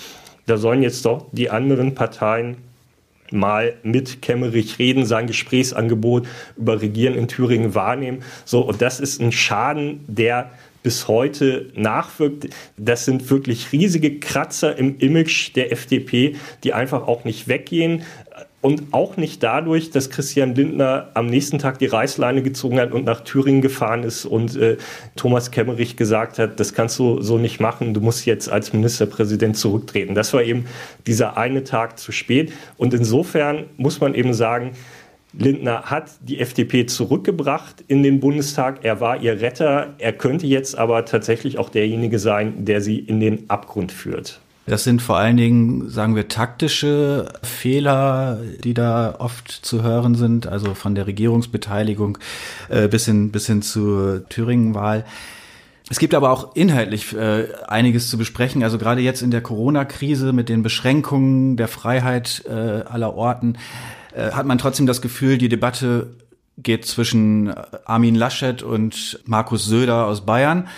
da 0.44 0.58
sollen 0.58 0.82
jetzt 0.82 1.06
doch 1.06 1.28
die 1.32 1.48
anderen 1.48 1.94
Parteien 1.94 2.56
mal 3.32 3.74
mit 3.82 4.22
Kemmerich 4.22 4.78
reden, 4.78 5.06
sein 5.06 5.26
Gesprächsangebot 5.26 6.26
über 6.56 6.80
Regieren 6.80 7.14
in 7.14 7.28
Thüringen 7.28 7.74
wahrnehmen. 7.74 8.22
So, 8.44 8.60
und 8.60 8.82
das 8.82 9.00
ist 9.00 9.20
ein 9.20 9.32
Schaden, 9.32 10.04
der 10.06 10.50
bis 10.82 11.08
heute 11.08 11.70
nachwirkt. 11.74 12.48
Das 12.76 13.04
sind 13.04 13.30
wirklich 13.30 13.72
riesige 13.72 14.18
Kratzer 14.18 14.76
im 14.76 14.98
Image 14.98 15.54
der 15.54 15.72
FDP, 15.72 16.36
die 16.64 16.72
einfach 16.72 17.06
auch 17.06 17.24
nicht 17.24 17.48
weggehen. 17.48 18.02
Und 18.62 18.92
auch 18.92 19.16
nicht 19.16 19.42
dadurch, 19.42 19.90
dass 19.90 20.08
Christian 20.08 20.54
Lindner 20.54 21.10
am 21.14 21.26
nächsten 21.26 21.58
Tag 21.58 21.80
die 21.80 21.86
Reißleine 21.86 22.42
gezogen 22.42 22.78
hat 22.78 22.92
und 22.92 23.04
nach 23.04 23.22
Thüringen 23.22 23.60
gefahren 23.60 24.04
ist 24.04 24.24
und 24.24 24.56
äh, 24.56 24.76
Thomas 25.16 25.50
Kemmerich 25.50 25.96
gesagt 25.96 26.38
hat, 26.38 26.60
das 26.60 26.72
kannst 26.72 26.96
du 27.00 27.20
so 27.20 27.38
nicht 27.38 27.58
machen, 27.58 27.92
du 27.92 28.00
musst 28.00 28.24
jetzt 28.24 28.48
als 28.48 28.72
Ministerpräsident 28.72 29.56
zurücktreten. 29.56 30.14
Das 30.14 30.32
war 30.32 30.44
eben 30.44 30.66
dieser 31.08 31.36
eine 31.36 31.64
Tag 31.64 31.98
zu 31.98 32.12
spät. 32.12 32.52
Und 32.76 32.94
insofern 32.94 33.64
muss 33.78 34.00
man 34.00 34.14
eben 34.14 34.32
sagen, 34.32 34.70
Lindner 35.32 35.84
hat 35.84 36.10
die 36.20 36.38
FDP 36.38 36.86
zurückgebracht 36.86 37.82
in 37.88 38.04
den 38.04 38.20
Bundestag. 38.20 38.84
Er 38.84 39.00
war 39.00 39.20
ihr 39.20 39.40
Retter. 39.40 39.94
Er 39.98 40.12
könnte 40.12 40.46
jetzt 40.46 40.76
aber 40.76 41.04
tatsächlich 41.04 41.58
auch 41.58 41.70
derjenige 41.70 42.20
sein, 42.20 42.64
der 42.64 42.80
sie 42.80 42.98
in 42.98 43.18
den 43.18 43.48
Abgrund 43.48 43.92
führt. 43.92 44.41
Das 44.66 44.84
sind 44.84 45.02
vor 45.02 45.16
allen 45.18 45.36
Dingen, 45.36 45.88
sagen 45.90 46.14
wir, 46.14 46.28
taktische 46.28 47.32
Fehler, 47.42 48.38
die 48.62 48.74
da 48.74 49.16
oft 49.18 49.50
zu 49.50 49.82
hören 49.82 50.14
sind, 50.14 50.46
also 50.46 50.74
von 50.74 50.94
der 50.94 51.08
Regierungsbeteiligung 51.08 52.18
äh, 52.68 52.86
bis 52.86 53.06
hin, 53.06 53.32
bis 53.32 53.46
hin 53.46 53.62
zur 53.62 54.28
Thüringen-Wahl. 54.28 55.04
Es 55.90 55.98
gibt 55.98 56.14
aber 56.14 56.30
auch 56.30 56.54
inhaltlich 56.54 57.12
äh, 57.12 57.48
einiges 57.66 58.08
zu 58.08 58.16
besprechen. 58.16 58.62
Also 58.62 58.78
gerade 58.78 59.00
jetzt 59.00 59.20
in 59.20 59.32
der 59.32 59.40
Corona-Krise 59.40 60.32
mit 60.32 60.48
den 60.48 60.62
Beschränkungen 60.62 61.56
der 61.56 61.68
Freiheit 61.68 62.44
äh, 62.48 62.52
aller 62.52 63.14
Orten 63.14 63.58
äh, 64.14 64.30
hat 64.30 64.46
man 64.46 64.58
trotzdem 64.58 64.86
das 64.86 65.02
Gefühl, 65.02 65.38
die 65.38 65.48
Debatte 65.48 66.14
geht 66.58 66.86
zwischen 66.86 67.52
Armin 67.84 68.14
Laschet 68.14 68.62
und 68.62 69.20
Markus 69.24 69.64
Söder 69.64 70.06
aus 70.06 70.24
Bayern. 70.24 70.68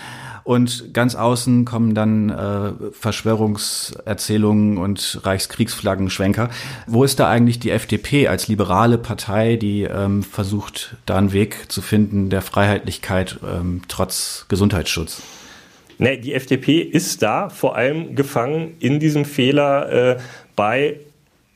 Und 0.45 0.93
ganz 0.93 1.15
außen 1.15 1.65
kommen 1.65 1.95
dann 1.95 2.29
äh, 2.29 2.91
Verschwörungserzählungen 2.91 4.77
und 4.77 5.21
Reichskriegsflaggenschwenker. 5.23 6.51
Wo 6.85 7.03
ist 7.03 7.19
da 7.19 7.27
eigentlich 7.27 7.57
die 7.57 7.71
FDP 7.71 8.27
als 8.27 8.47
liberale 8.47 8.99
Partei, 8.99 9.55
die 9.55 9.83
ähm, 9.85 10.21
versucht, 10.21 10.97
da 11.07 11.17
einen 11.17 11.33
Weg 11.33 11.71
zu 11.71 11.81
finden 11.81 12.29
der 12.29 12.43
Freiheitlichkeit 12.43 13.39
ähm, 13.43 13.81
trotz 13.87 14.45
Gesundheitsschutz? 14.47 15.23
Nee, 15.97 16.17
die 16.17 16.35
FDP 16.35 16.79
ist 16.79 17.23
da 17.23 17.49
vor 17.49 17.75
allem 17.75 18.13
gefangen 18.15 18.75
in 18.79 18.99
diesem 18.99 19.25
Fehler 19.25 19.91
äh, 19.91 20.17
bei 20.55 20.99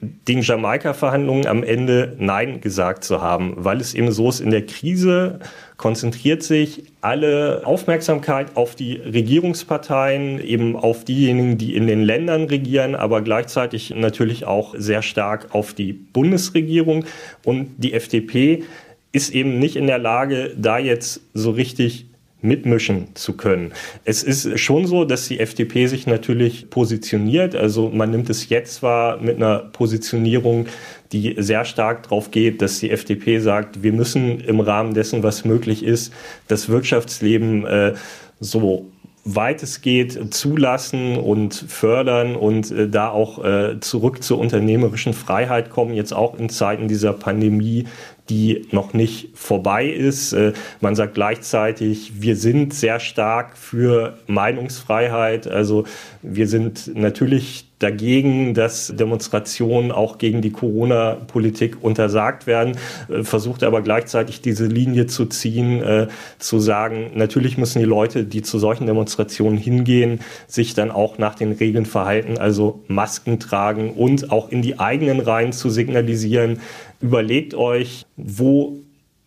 den 0.01 0.41
Jamaika-Verhandlungen 0.41 1.45
am 1.45 1.61
Ende 1.61 2.15
Nein 2.19 2.61
gesagt 2.61 3.03
zu 3.03 3.21
haben, 3.21 3.53
weil 3.57 3.81
es 3.81 3.93
eben 3.93 4.11
so 4.11 4.29
ist, 4.29 4.39
in 4.39 4.49
der 4.49 4.65
Krise 4.65 5.39
konzentriert 5.75 6.41
sich 6.41 6.83
alle 7.01 7.63
Aufmerksamkeit 7.65 8.55
auf 8.55 8.75
die 8.75 8.95
Regierungsparteien, 8.95 10.39
eben 10.39 10.77
auf 10.77 11.03
diejenigen, 11.03 11.57
die 11.57 11.75
in 11.75 11.87
den 11.87 12.01
Ländern 12.01 12.45
regieren, 12.45 12.95
aber 12.95 13.21
gleichzeitig 13.21 13.93
natürlich 13.95 14.45
auch 14.45 14.73
sehr 14.77 15.01
stark 15.01 15.53
auf 15.53 15.73
die 15.73 15.91
Bundesregierung. 15.91 17.03
Und 17.43 17.71
die 17.77 17.93
FDP 17.93 18.63
ist 19.11 19.33
eben 19.33 19.59
nicht 19.59 19.75
in 19.75 19.87
der 19.87 19.99
Lage, 19.99 20.53
da 20.57 20.77
jetzt 20.77 21.21
so 21.33 21.51
richtig 21.51 22.08
mitmischen 22.41 23.15
zu 23.15 23.33
können. 23.33 23.73
Es 24.05 24.23
ist 24.23 24.59
schon 24.59 24.85
so, 24.87 25.03
dass 25.05 25.27
die 25.27 25.39
FDP 25.39 25.87
sich 25.87 26.07
natürlich 26.07 26.69
positioniert. 26.69 27.55
Also 27.55 27.89
man 27.89 28.11
nimmt 28.11 28.29
es 28.29 28.49
jetzt 28.49 28.75
zwar 28.75 29.21
mit 29.21 29.37
einer 29.37 29.59
Positionierung, 29.59 30.67
die 31.11 31.35
sehr 31.37 31.65
stark 31.65 32.03
darauf 32.03 32.31
geht, 32.31 32.61
dass 32.61 32.79
die 32.79 32.91
FDP 32.91 33.39
sagt, 33.39 33.83
wir 33.83 33.91
müssen 33.91 34.39
im 34.39 34.59
Rahmen 34.59 34.93
dessen, 34.93 35.23
was 35.23 35.43
möglich 35.43 35.83
ist, 35.83 36.13
das 36.47 36.69
Wirtschaftsleben 36.69 37.65
äh, 37.65 37.93
so 38.39 38.89
weit 39.35 39.63
es 39.63 39.81
geht, 39.81 40.33
zulassen 40.33 41.17
und 41.17 41.53
fördern 41.53 42.35
und 42.35 42.71
äh, 42.71 42.89
da 42.89 43.09
auch 43.09 43.43
äh, 43.43 43.79
zurück 43.79 44.23
zur 44.23 44.39
unternehmerischen 44.39 45.13
Freiheit 45.13 45.69
kommen, 45.69 45.93
jetzt 45.93 46.13
auch 46.13 46.37
in 46.37 46.49
Zeiten 46.49 46.87
dieser 46.87 47.13
Pandemie, 47.13 47.85
die 48.29 48.67
noch 48.71 48.93
nicht 48.93 49.29
vorbei 49.33 49.87
ist. 49.87 50.33
Äh, 50.33 50.53
man 50.81 50.95
sagt 50.95 51.15
gleichzeitig, 51.15 52.21
wir 52.21 52.35
sind 52.35 52.73
sehr 52.73 52.99
stark 52.99 53.57
für 53.57 54.17
Meinungsfreiheit. 54.27 55.47
Also 55.47 55.85
wir 56.21 56.47
sind 56.47 56.95
natürlich 56.95 57.68
dagegen, 57.79 58.53
dass 58.53 58.93
Demonstrationen 58.95 59.91
auch 59.91 60.17
gegen 60.17 60.41
die 60.41 60.51
Corona-Politik 60.51 61.81
untersagt 61.81 62.45
werden, 62.45 62.77
äh, 63.09 63.23
versucht 63.23 63.63
aber 63.63 63.81
gleichzeitig 63.81 64.41
diese 64.41 64.67
Linie 64.67 65.07
zu 65.07 65.25
ziehen, 65.25 65.81
äh, 65.81 66.07
zu 66.37 66.59
sagen, 66.59 67.11
natürlich 67.15 67.57
müssen 67.57 67.79
die 67.79 67.85
Leute, 67.85 68.25
die 68.25 68.41
zu 68.41 68.59
solchen 68.59 68.85
Demonstrationen 68.85 69.57
hingehen, 69.57 70.19
sich 70.47 70.73
dann 70.73 70.91
auch 70.91 71.17
nach 71.17 71.35
den 71.35 71.53
Regeln 71.53 71.85
verhalten, 71.85 72.37
also 72.37 72.83
Masken 72.87 73.39
tragen 73.39 73.93
und 73.93 74.31
auch 74.31 74.49
in 74.49 74.61
die 74.61 74.79
eigenen 74.79 75.21
Reihen 75.21 75.53
zu 75.53 75.69
signalisieren, 75.69 76.59
überlegt 77.01 77.53
euch, 77.53 78.05
wo 78.17 78.79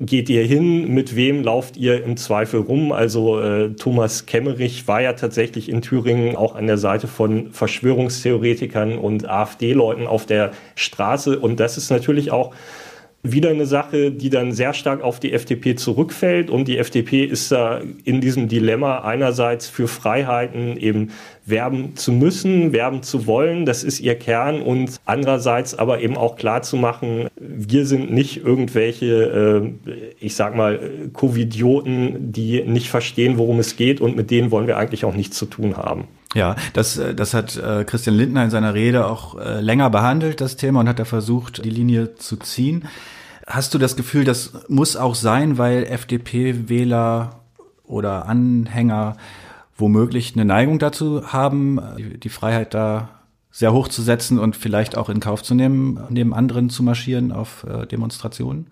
geht 0.05 0.29
ihr 0.29 0.45
hin, 0.45 0.93
mit 0.93 1.15
wem 1.15 1.43
lauft 1.43 1.77
ihr 1.77 2.03
im 2.03 2.17
Zweifel 2.17 2.61
rum? 2.61 2.91
Also 2.93 3.41
äh, 3.41 3.71
Thomas 3.75 4.27
Kemmerich 4.27 4.89
war 4.89 5.01
ja 5.01 5.13
tatsächlich 5.13 5.69
in 5.69 5.81
Thüringen 5.81 6.35
auch 6.35 6.57
an 6.57 6.67
der 6.67 6.79
Seite 6.79 7.07
von 7.07 7.53
Verschwörungstheoretikern 7.53 8.99
und 8.99 9.29
AfD-Leuten 9.29 10.07
auf 10.07 10.27
der 10.27 10.51
Straße. 10.75 11.39
Und 11.39 11.61
das 11.61 11.79
ist 11.79 11.91
natürlich 11.91 12.33
auch 12.33 12.53
wieder 13.25 13.51
eine 13.51 13.67
Sache, 13.67 14.11
die 14.11 14.31
dann 14.31 14.53
sehr 14.53 14.75
stark 14.75 15.01
auf 15.01 15.21
die 15.21 15.33
FDP 15.33 15.77
zurückfällt. 15.77 16.51
Und 16.51 16.67
die 16.67 16.79
FDP 16.79 17.25
ist 17.25 17.53
da 17.53 17.81
in 18.03 18.21
diesem 18.21 18.49
Dilemma 18.49 18.99
einerseits 18.99 19.69
für 19.69 19.87
Freiheiten 19.87 20.77
eben 20.77 21.11
werben 21.47 21.95
zu 21.95 22.11
müssen, 22.11 22.73
werben 22.73 23.05
zu 23.05 23.27
wollen. 23.27 23.65
Das 23.65 23.85
ist 23.85 24.01
ihr 24.01 24.17
Kern. 24.17 24.61
Und 24.61 25.01
andererseits 25.05 25.79
aber 25.79 26.01
eben 26.01 26.17
auch 26.17 26.35
klar 26.35 26.63
zu 26.63 26.77
machen, 26.77 27.29
wir 27.39 27.87
sind 27.87 28.11
nicht 28.11 28.39
irgendwelche, 28.45 29.73
äh, 29.87 30.05
ich 30.19 30.35
sag 30.35 30.57
mal, 30.57 30.81
Covidioten, 31.13 32.33
die 32.33 32.63
nicht 32.63 32.89
verstehen, 32.89 33.39
worum 33.39 33.61
es 33.61 33.77
geht. 33.77 34.01
Und 34.01 34.17
mit 34.17 34.33
denen 34.33 34.51
wollen 34.51 34.67
wir 34.67 34.79
eigentlich 34.79 35.05
auch 35.05 35.15
nichts 35.15 35.37
zu 35.37 35.47
tun 35.47 35.77
haben. 35.77 36.09
Ja, 36.35 36.57
das, 36.73 37.01
das 37.15 37.35
hat 37.35 37.57
äh, 37.57 37.85
Christian 37.85 38.17
Lindner 38.17 38.45
in 38.45 38.51
seiner 38.51 38.75
Rede 38.75 39.07
auch 39.07 39.39
äh, 39.39 39.61
länger 39.61 39.91
behandelt, 39.91 40.41
das 40.41 40.57
Thema, 40.57 40.81
und 40.81 40.89
hat 40.89 40.99
da 40.99 41.05
versucht, 41.05 41.65
die 41.65 41.71
Linie 41.71 42.15
zu 42.15 42.37
ziehen. 42.37 42.89
Hast 43.47 43.75
du 43.75 43.79
das 43.79 43.97
Gefühl, 43.97 44.25
das 44.25 44.53
muss 44.69 44.97
auch 44.97 45.15
sein, 45.15 45.59
weil 45.59 45.85
FDP-Wähler 45.85 47.41
oder 47.85 48.27
Anhänger 48.27 49.17
womöglich 49.77 50.35
eine 50.35 50.45
Neigung 50.45 50.79
dazu 50.79 51.33
haben, 51.33 51.81
die 52.23 52.29
Freiheit 52.29 52.73
da 52.73 53.23
sehr 53.51 53.73
hoch 53.73 53.89
zu 53.89 54.01
setzen 54.01 54.39
und 54.39 54.57
vielleicht 54.57 54.97
auch 54.97 55.11
in 55.11 55.21
Kauf 55.21 55.43
zu 55.43 55.55
nehmen, 55.55 56.01
neben 56.09 56.33
anderen 56.33 56.71
zu 56.71 56.83
marschieren 56.83 57.33
auf 57.33 57.65
äh, 57.65 57.87
Demonstrationen? 57.87 58.69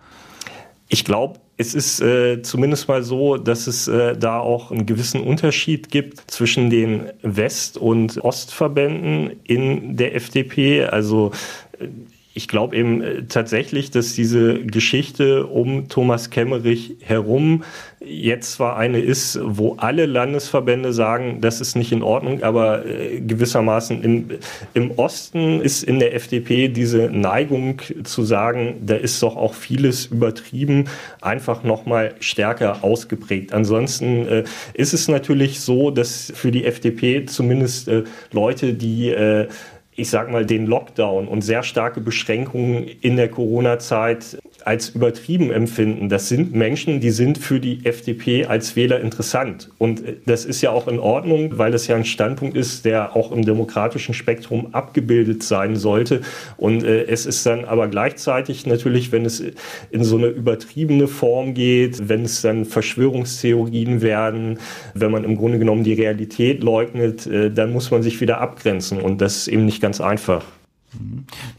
Ich 0.87 1.05
glaube, 1.05 1.39
es 1.61 1.75
ist 1.75 2.01
äh, 2.01 2.41
zumindest 2.41 2.87
mal 2.87 3.03
so, 3.03 3.37
dass 3.37 3.67
es 3.67 3.87
äh, 3.87 4.17
da 4.17 4.39
auch 4.39 4.71
einen 4.71 4.87
gewissen 4.87 5.21
Unterschied 5.21 5.89
gibt 5.91 6.31
zwischen 6.31 6.71
den 6.71 7.11
West- 7.21 7.77
und 7.77 8.17
Ostverbänden 8.23 9.39
in 9.43 9.95
der 9.95 10.15
FDP. 10.15 10.85
Also 10.85 11.31
äh, 11.79 11.87
ich 12.33 12.47
glaube 12.47 12.75
eben 12.75 13.01
äh, 13.01 13.23
tatsächlich, 13.23 13.91
dass 13.91 14.13
diese 14.13 14.59
Geschichte 14.59 15.47
um 15.47 15.89
Thomas 15.89 16.29
Kemmerich 16.29 16.95
herum 17.01 17.63
jetzt 18.03 18.53
zwar 18.53 18.77
eine 18.77 18.99
ist, 18.99 19.39
wo 19.41 19.75
alle 19.75 20.05
Landesverbände 20.05 20.91
sagen, 20.93 21.39
das 21.41 21.61
ist 21.61 21.75
nicht 21.75 21.91
in 21.91 22.01
Ordnung, 22.01 22.41
aber 22.41 22.85
äh, 22.85 23.19
gewissermaßen 23.19 24.01
im, 24.01 24.29
im 24.73 24.91
Osten 24.91 25.61
ist 25.61 25.83
in 25.83 25.99
der 25.99 26.15
FDP 26.15 26.69
diese 26.69 27.09
Neigung 27.11 27.81
zu 28.03 28.23
sagen, 28.23 28.81
da 28.85 28.95
ist 28.95 29.21
doch 29.21 29.35
auch 29.35 29.53
vieles 29.53 30.05
übertrieben, 30.05 30.85
einfach 31.21 31.63
nochmal 31.63 32.15
stärker 32.21 32.83
ausgeprägt. 32.83 33.53
Ansonsten 33.53 34.25
äh, 34.27 34.43
ist 34.73 34.93
es 34.93 35.07
natürlich 35.07 35.59
so, 35.59 35.91
dass 35.91 36.31
für 36.33 36.51
die 36.51 36.65
FDP 36.65 37.25
zumindest 37.25 37.87
äh, 37.87 38.03
Leute, 38.31 38.73
die 38.73 39.09
äh, 39.09 39.47
ich 39.95 40.09
sag 40.09 40.31
mal, 40.31 40.45
den 40.45 40.65
Lockdown 40.65 41.27
und 41.27 41.41
sehr 41.41 41.63
starke 41.63 42.01
Beschränkungen 42.01 42.87
in 43.01 43.17
der 43.17 43.29
Corona-Zeit 43.29 44.37
als 44.65 44.89
übertrieben 44.89 45.51
empfinden. 45.51 46.09
Das 46.09 46.29
sind 46.29 46.53
Menschen, 46.53 46.99
die 46.99 47.11
sind 47.11 47.37
für 47.37 47.59
die 47.59 47.85
FDP 47.85 48.45
als 48.45 48.75
Wähler 48.75 48.99
interessant. 48.99 49.69
Und 49.77 50.03
das 50.25 50.45
ist 50.45 50.61
ja 50.61 50.71
auch 50.71 50.87
in 50.87 50.99
Ordnung, 50.99 51.57
weil 51.57 51.71
das 51.71 51.87
ja 51.87 51.95
ein 51.95 52.05
Standpunkt 52.05 52.55
ist, 52.55 52.85
der 52.85 53.15
auch 53.15 53.31
im 53.31 53.43
demokratischen 53.43 54.13
Spektrum 54.13 54.73
abgebildet 54.73 55.43
sein 55.43 55.75
sollte. 55.75 56.21
Und 56.57 56.83
äh, 56.83 57.05
es 57.05 57.25
ist 57.25 57.45
dann 57.45 57.65
aber 57.65 57.87
gleichzeitig 57.87 58.65
natürlich, 58.65 59.11
wenn 59.11 59.25
es 59.25 59.43
in 59.91 60.03
so 60.03 60.17
eine 60.17 60.27
übertriebene 60.27 61.07
Form 61.07 61.53
geht, 61.53 62.07
wenn 62.07 62.23
es 62.23 62.41
dann 62.41 62.65
Verschwörungstheorien 62.65 64.01
werden, 64.01 64.59
wenn 64.93 65.11
man 65.11 65.23
im 65.23 65.35
Grunde 65.37 65.59
genommen 65.59 65.83
die 65.83 65.93
Realität 65.93 66.63
leugnet, 66.63 67.27
äh, 67.27 67.51
dann 67.51 67.71
muss 67.71 67.91
man 67.91 68.03
sich 68.03 68.21
wieder 68.21 68.39
abgrenzen. 68.39 69.01
Und 69.01 69.21
das 69.21 69.37
ist 69.37 69.47
eben 69.47 69.65
nicht 69.65 69.81
ganz 69.81 70.01
einfach. 70.01 70.43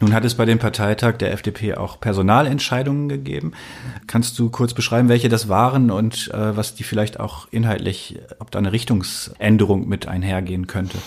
Nun 0.01 0.13
hat 0.13 0.25
es 0.25 0.35
bei 0.35 0.45
dem 0.45 0.59
Parteitag 0.59 1.17
der 1.17 1.33
FDP 1.33 1.75
auch 1.75 2.01
Personalentscheidungen 2.01 3.09
gegeben. 3.09 3.53
Kannst 4.07 4.39
du 4.39 4.51
kurz 4.51 4.75
beschreiben, 4.75 5.09
welche 5.09 5.29
das 5.29 5.49
waren 5.49 5.91
und 5.91 6.31
äh, 6.35 6.57
was 6.57 6.75
die 6.75 6.85
vielleicht 6.85 7.19
auch 7.19 7.49
inhaltlich, 7.51 8.19
ob 8.39 8.51
da 8.51 8.59
eine 8.59 8.73
Richtungsänderung 8.73 9.89
mit 9.89 10.07
einhergehen 10.07 10.67
könnte? 10.67 10.99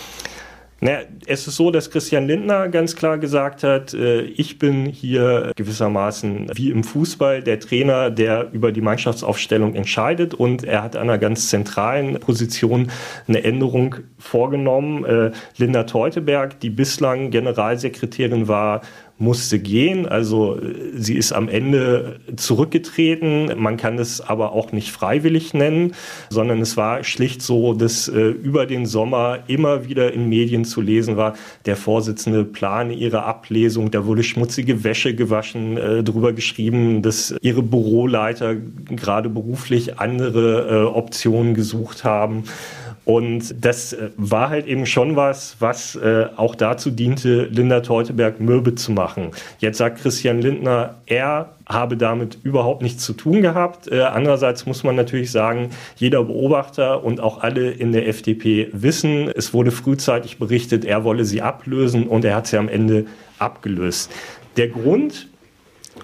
Naja, 0.82 1.00
es 1.26 1.48
ist 1.48 1.56
so, 1.56 1.72
dass 1.72 1.90
Christian 1.90 2.28
Lindner 2.28 2.68
ganz 2.68 2.98
klar 2.98 3.18
gesagt 3.18 3.64
hat, 3.64 3.94
äh, 3.94 4.22
ich 4.22 4.60
bin 4.60 4.86
hier 4.86 5.54
gewissermaßen 5.56 6.52
wie 6.54 6.70
im 6.70 6.84
Fußball 6.84 7.42
der 7.42 7.62
Trainer, 7.62 8.12
der 8.12 8.52
über 8.52 8.74
die 8.74 8.82
Mannschaftsaufstellung 8.82 9.74
entscheidet 9.74 10.34
und 10.34 10.66
er 10.66 10.84
hat 10.84 10.98
an 10.98 11.04
einer 11.04 11.18
ganz 11.18 11.50
zentralen 11.50 12.20
Position 12.20 12.92
eine 13.28 13.44
Änderung 13.46 13.96
vorgenommen. 14.20 15.06
Äh, 15.06 15.32
Linda 15.58 15.84
Teuteberg, 15.84 16.60
die 16.60 16.70
bislang 16.70 17.32
Generalsekretärin 17.32 18.50
war, 18.50 18.82
musste 19.18 19.60
gehen. 19.60 20.06
Also 20.06 20.58
äh, 20.60 20.92
sie 20.96 21.16
ist 21.16 21.32
am 21.32 21.48
Ende 21.48 22.20
zurückgetreten. 22.36 23.52
Man 23.58 23.78
kann 23.78 23.98
es 23.98 24.22
aber 24.22 24.52
auch 24.52 24.72
nicht 24.72 24.92
freiwillig 24.92 25.54
nennen, 25.54 25.94
sondern 26.30 26.62
es 26.62 26.76
war 26.76 27.04
schlicht 27.04 27.42
so, 27.42 27.74
dass 27.74 28.08
äh, 28.08 28.28
über 28.28 28.66
den 28.66 28.86
Sommer 28.86 29.40
immer 29.48 29.88
wieder 29.88 30.14
in 30.14 30.28
Medien 30.28 30.66
zu 30.66 30.82
lesen 30.82 31.18
war, 31.18 31.36
der 31.66 31.78
Vorsitzende 31.78 32.44
plane 32.44 32.94
ihre 32.94 33.24
Ablesung. 33.24 33.92
Da 33.92 34.06
wurde 34.06 34.24
schmutzige 34.24 34.84
Wäsche 34.84 35.16
gewaschen, 35.16 35.78
äh, 35.78 36.04
drüber 36.04 36.34
geschrieben, 36.34 37.02
dass 37.02 37.36
ihre 37.42 37.64
Büroleiter 37.64 38.56
gerade 38.56 39.30
beruflich 39.30 40.00
andere 40.00 40.68
äh, 40.70 40.84
Optionen 40.86 41.54
gesucht 41.54 42.04
haben. 42.04 42.44
Und 43.06 43.64
das 43.64 43.94
äh, 43.94 44.10
war 44.18 44.50
halt 44.50 44.66
eben 44.66 44.88
schon 44.88 45.16
was, 45.16 45.58
was 45.60 45.96
äh, 45.96 46.26
auch 46.36 46.56
dazu 46.56 46.90
diente, 46.90 47.46
Linda 47.46 47.82
Teuteberg 47.82 48.40
mürbe 48.40 48.74
zu 48.74 48.92
machen. 48.92 49.30
Jetzt 49.60 49.78
sagt 49.78 50.00
Christian 50.02 50.42
Lindner, 50.42 50.96
er 51.06 51.54
habe 51.68 51.98
damit 51.98 52.40
überhaupt 52.44 52.82
nichts 52.82 53.06
zu 53.06 53.14
tun 53.14 53.44
gehabt. 53.44 53.92
Äh, 53.92 54.02
andererseits 54.02 54.66
muss 54.66 54.84
man 54.84 54.96
natürlich 54.96 55.32
sagen, 55.32 55.70
jeder 55.96 56.24
Beobachter 56.24 57.04
und 57.04 57.20
auch 57.20 57.42
alle 57.44 57.70
in 57.70 57.92
der 57.92 58.08
FDP 58.08 58.70
wissen, 58.74 59.30
es 59.36 59.54
wurde 59.54 59.72
frühzeitig 59.72 60.40
berichtet, 60.40 60.84
er 60.84 61.04
wolle 61.04 61.26
sie 61.26 61.44
ablösen 61.44 62.08
und 62.08 62.26
er 62.26 62.36
hat 62.36 62.48
sie 62.48 62.58
am 62.58 62.70
Ende 62.70 63.06
abgelöst. 63.38 64.12
Der 64.58 64.70
Grund, 64.70 65.28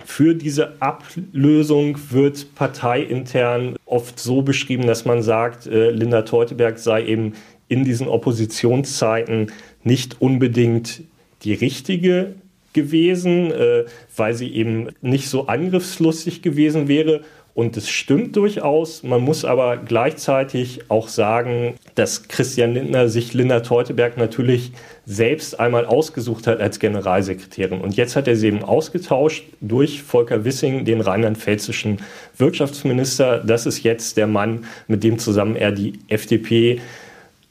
für 0.05 0.35
diese 0.35 0.81
Ablösung 0.81 1.97
wird 2.09 2.55
parteiintern 2.55 3.75
oft 3.85 4.19
so 4.19 4.41
beschrieben, 4.41 4.87
dass 4.87 5.05
man 5.05 5.21
sagt, 5.21 5.67
äh, 5.67 5.91
Linda 5.91 6.23
Teuteberg 6.23 6.79
sei 6.79 7.05
eben 7.05 7.33
in 7.67 7.83
diesen 7.83 8.07
Oppositionszeiten 8.07 9.51
nicht 9.83 10.21
unbedingt 10.21 11.01
die 11.43 11.53
richtige 11.53 12.35
gewesen, 12.73 13.51
äh, 13.51 13.85
weil 14.15 14.33
sie 14.33 14.53
eben 14.53 14.89
nicht 15.01 15.29
so 15.29 15.47
angriffslustig 15.47 16.41
gewesen 16.41 16.87
wäre. 16.87 17.21
Und 17.53 17.75
es 17.75 17.89
stimmt 17.89 18.35
durchaus. 18.37 19.03
Man 19.03 19.21
muss 19.21 19.43
aber 19.43 19.77
gleichzeitig 19.77 20.89
auch 20.89 21.09
sagen, 21.09 21.75
dass 21.95 22.27
Christian 22.29 22.73
Lindner 22.73 23.09
sich 23.09 23.33
Linda 23.33 23.59
Teuteberg 23.59 24.17
natürlich 24.17 24.71
selbst 25.05 25.59
einmal 25.59 25.85
ausgesucht 25.85 26.47
hat 26.47 26.61
als 26.61 26.79
Generalsekretärin. 26.79 27.81
Und 27.81 27.95
jetzt 27.95 28.15
hat 28.15 28.27
er 28.27 28.37
sie 28.37 28.47
eben 28.47 28.63
ausgetauscht 28.63 29.43
durch 29.59 30.01
Volker 30.01 30.45
Wissing, 30.45 30.85
den 30.85 31.01
rheinland-pfälzischen 31.01 31.97
Wirtschaftsminister. 32.37 33.39
Das 33.39 33.65
ist 33.65 33.83
jetzt 33.83 34.15
der 34.15 34.27
Mann, 34.27 34.65
mit 34.87 35.03
dem 35.03 35.19
zusammen 35.19 35.57
er 35.57 35.71
die 35.71 35.99
FDP 36.07 36.79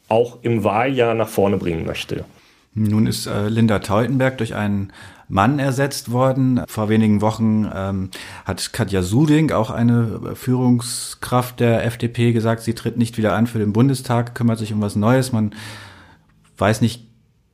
auch 0.08 0.38
im 0.42 0.64
Wahljahr 0.64 1.14
nach 1.14 1.28
vorne 1.28 1.58
bringen 1.58 1.84
möchte. 1.84 2.24
Nun 2.72 3.06
ist 3.06 3.26
äh, 3.26 3.48
Linda 3.48 3.80
Teutenberg 3.80 4.38
durch 4.38 4.54
einen 4.54 4.92
Mann 5.28 5.58
ersetzt 5.58 6.10
worden. 6.10 6.62
Vor 6.68 6.88
wenigen 6.88 7.20
Wochen 7.20 7.68
ähm, 7.74 8.10
hat 8.44 8.72
Katja 8.72 9.02
Suding, 9.02 9.50
auch 9.52 9.70
eine 9.70 10.34
Führungskraft 10.34 11.60
der 11.60 11.84
FDP, 11.84 12.32
gesagt, 12.32 12.62
sie 12.62 12.74
tritt 12.74 12.96
nicht 12.96 13.16
wieder 13.16 13.34
an 13.34 13.46
für 13.46 13.58
den 13.58 13.72
Bundestag, 13.72 14.34
kümmert 14.34 14.58
sich 14.58 14.72
um 14.72 14.80
was 14.80 14.96
Neues. 14.96 15.32
Man 15.32 15.54
weiß 16.58 16.80
nicht 16.80 17.08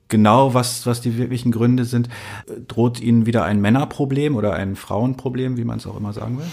genau, 0.08 0.54
was, 0.54 0.86
was 0.86 1.00
die 1.00 1.16
wirklichen 1.16 1.52
Gründe 1.52 1.84
sind. 1.84 2.08
Droht 2.68 3.00
Ihnen 3.00 3.26
wieder 3.26 3.44
ein 3.44 3.60
Männerproblem 3.60 4.36
oder 4.36 4.54
ein 4.54 4.76
Frauenproblem, 4.76 5.56
wie 5.56 5.64
man 5.64 5.78
es 5.78 5.86
auch 5.86 5.96
immer 5.96 6.12
sagen 6.12 6.38
will? 6.38 6.46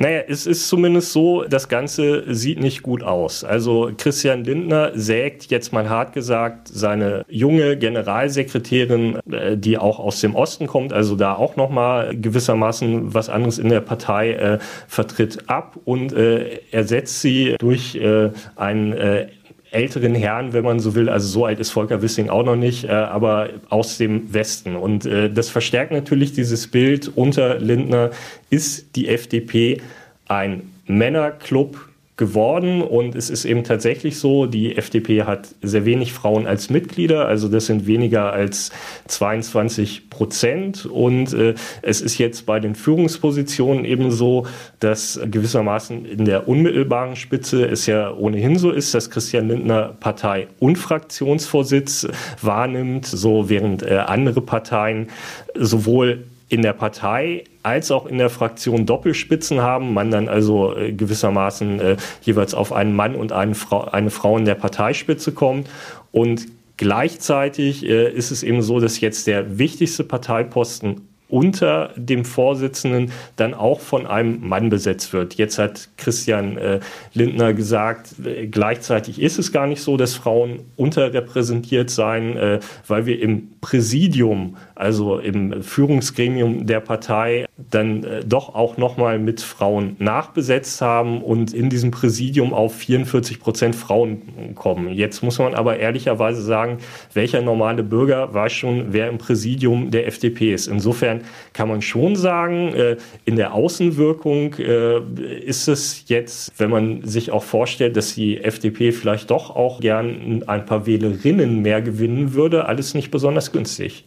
Naja, 0.00 0.20
es 0.28 0.46
ist 0.46 0.68
zumindest 0.68 1.12
so, 1.12 1.42
das 1.42 1.68
Ganze 1.68 2.32
sieht 2.32 2.60
nicht 2.60 2.84
gut 2.84 3.02
aus. 3.02 3.42
Also 3.42 3.90
Christian 3.98 4.44
Lindner 4.44 4.92
sägt 4.94 5.46
jetzt 5.50 5.72
mal 5.72 5.90
hart 5.90 6.12
gesagt 6.12 6.68
seine 6.68 7.24
junge 7.28 7.76
Generalsekretärin, 7.76 9.18
äh, 9.28 9.56
die 9.56 9.76
auch 9.76 9.98
aus 9.98 10.20
dem 10.20 10.36
Osten 10.36 10.68
kommt, 10.68 10.92
also 10.92 11.16
da 11.16 11.34
auch 11.34 11.56
nochmal 11.56 12.16
gewissermaßen 12.16 13.12
was 13.12 13.28
anderes 13.28 13.58
in 13.58 13.70
der 13.70 13.80
Partei 13.80 14.34
äh, 14.34 14.58
vertritt, 14.86 15.50
ab 15.50 15.76
und 15.84 16.12
äh, 16.12 16.60
ersetzt 16.70 17.20
sie 17.20 17.56
durch 17.58 17.96
äh, 17.96 18.30
einen 18.54 18.92
äh, 18.92 19.26
älteren 19.70 20.14
Herren, 20.14 20.52
wenn 20.52 20.64
man 20.64 20.80
so 20.80 20.94
will. 20.94 21.08
Also 21.08 21.28
so 21.28 21.44
alt 21.44 21.60
ist 21.60 21.70
Volker 21.70 22.02
Wissing 22.02 22.28
auch 22.28 22.44
noch 22.44 22.56
nicht, 22.56 22.84
äh, 22.84 22.88
aber 22.88 23.50
aus 23.68 23.98
dem 23.98 24.32
Westen. 24.32 24.76
Und 24.76 25.06
äh, 25.06 25.30
das 25.30 25.50
verstärkt 25.50 25.92
natürlich 25.92 26.32
dieses 26.32 26.68
Bild. 26.68 27.10
Unter 27.14 27.58
Lindner 27.58 28.10
ist 28.50 28.96
die 28.96 29.08
FDP 29.08 29.80
ein 30.26 30.70
Männerclub 30.86 31.87
geworden. 32.18 32.82
Und 32.82 33.14
es 33.14 33.30
ist 33.30 33.46
eben 33.46 33.64
tatsächlich 33.64 34.18
so, 34.18 34.44
die 34.44 34.76
FDP 34.76 35.22
hat 35.22 35.48
sehr 35.62 35.86
wenig 35.86 36.12
Frauen 36.12 36.46
als 36.46 36.68
Mitglieder, 36.68 37.26
also 37.26 37.48
das 37.48 37.66
sind 37.66 37.86
weniger 37.86 38.32
als 38.32 38.70
22 39.06 40.10
Prozent. 40.10 40.84
Und 40.84 41.32
äh, 41.32 41.54
es 41.80 42.02
ist 42.02 42.18
jetzt 42.18 42.44
bei 42.44 42.60
den 42.60 42.74
Führungspositionen 42.74 43.86
eben 43.86 44.10
so, 44.10 44.46
dass 44.80 45.18
gewissermaßen 45.24 46.04
in 46.04 46.26
der 46.26 46.48
unmittelbaren 46.48 47.16
Spitze 47.16 47.64
es 47.64 47.86
ja 47.86 48.12
ohnehin 48.12 48.58
so 48.58 48.70
ist, 48.70 48.92
dass 48.94 49.10
Christian 49.10 49.48
Lindner 49.48 49.96
Partei 50.00 50.48
und 50.58 50.76
Fraktionsvorsitz 50.76 52.08
wahrnimmt, 52.42 53.06
so 53.06 53.48
während 53.48 53.82
äh, 53.82 53.94
andere 53.94 54.42
Parteien 54.42 55.06
sowohl 55.54 56.24
in 56.48 56.62
der 56.62 56.72
Partei 56.72 57.44
als 57.68 57.90
auch 57.90 58.06
in 58.06 58.16
der 58.16 58.30
Fraktion 58.30 58.86
Doppelspitzen 58.86 59.60
haben, 59.60 59.92
man 59.92 60.10
dann 60.10 60.28
also 60.28 60.74
äh, 60.74 60.92
gewissermaßen 60.92 61.80
äh, 61.80 61.96
jeweils 62.22 62.54
auf 62.54 62.72
einen 62.72 62.96
Mann 62.96 63.14
und 63.14 63.32
eine 63.32 63.54
Frau, 63.54 63.82
eine 63.82 64.10
Frau 64.10 64.38
in 64.38 64.46
der 64.46 64.54
Parteispitze 64.54 65.32
kommt. 65.32 65.68
Und 66.10 66.46
gleichzeitig 66.78 67.84
äh, 67.84 68.10
ist 68.10 68.30
es 68.30 68.42
eben 68.42 68.62
so, 68.62 68.80
dass 68.80 69.00
jetzt 69.00 69.26
der 69.26 69.58
wichtigste 69.58 70.02
Parteiposten 70.02 71.02
unter 71.28 71.90
dem 71.96 72.24
Vorsitzenden 72.24 73.12
dann 73.36 73.54
auch 73.54 73.80
von 73.80 74.06
einem 74.06 74.46
Mann 74.48 74.70
besetzt 74.70 75.12
wird. 75.12 75.34
Jetzt 75.34 75.58
hat 75.58 75.90
Christian 75.96 76.56
äh, 76.56 76.80
Lindner 77.12 77.52
gesagt, 77.52 78.14
äh, 78.24 78.46
gleichzeitig 78.46 79.20
ist 79.20 79.38
es 79.38 79.52
gar 79.52 79.66
nicht 79.66 79.82
so, 79.82 79.96
dass 79.96 80.14
Frauen 80.14 80.60
unterrepräsentiert 80.76 81.90
seien, 81.90 82.36
äh, 82.36 82.60
weil 82.86 83.06
wir 83.06 83.20
im 83.20 83.50
Präsidium, 83.60 84.56
also 84.78 85.18
im 85.18 85.62
Führungsgremium 85.62 86.66
der 86.66 86.78
Partei, 86.78 87.46
dann 87.56 88.04
äh, 88.04 88.24
doch 88.24 88.54
auch 88.54 88.76
nochmal 88.76 89.18
mit 89.18 89.40
Frauen 89.40 89.96
nachbesetzt 89.98 90.80
haben 90.80 91.20
und 91.20 91.52
in 91.52 91.68
diesem 91.68 91.90
Präsidium 91.90 92.54
auf 92.54 92.76
44 92.76 93.40
Prozent 93.40 93.74
Frauen 93.74 94.54
kommen. 94.54 94.92
Jetzt 94.94 95.22
muss 95.22 95.40
man 95.40 95.54
aber 95.54 95.78
ehrlicherweise 95.78 96.42
sagen, 96.42 96.78
welcher 97.12 97.42
normale 97.42 97.82
Bürger 97.82 98.32
weiß 98.32 98.52
schon, 98.52 98.92
wer 98.92 99.08
im 99.08 99.18
Präsidium 99.18 99.90
der 99.90 100.06
FDP 100.06 100.54
ist. 100.54 100.68
Insofern 100.68 101.22
kann 101.52 101.68
man 101.68 101.82
schon 101.82 102.14
sagen, 102.14 102.72
äh, 102.74 102.96
in 103.24 103.34
der 103.34 103.54
Außenwirkung 103.54 104.54
äh, 104.54 105.00
ist 105.44 105.66
es 105.66 106.04
jetzt, 106.06 106.52
wenn 106.58 106.70
man 106.70 107.02
sich 107.02 107.32
auch 107.32 107.42
vorstellt, 107.42 107.96
dass 107.96 108.14
die 108.14 108.38
FDP 108.38 108.92
vielleicht 108.92 109.30
doch 109.30 109.56
auch 109.56 109.80
gern 109.80 110.44
ein 110.46 110.64
paar 110.64 110.86
Wählerinnen 110.86 111.62
mehr 111.62 111.82
gewinnen 111.82 112.34
würde, 112.34 112.66
alles 112.66 112.94
nicht 112.94 113.10
besonders 113.10 113.50
günstig. 113.50 114.04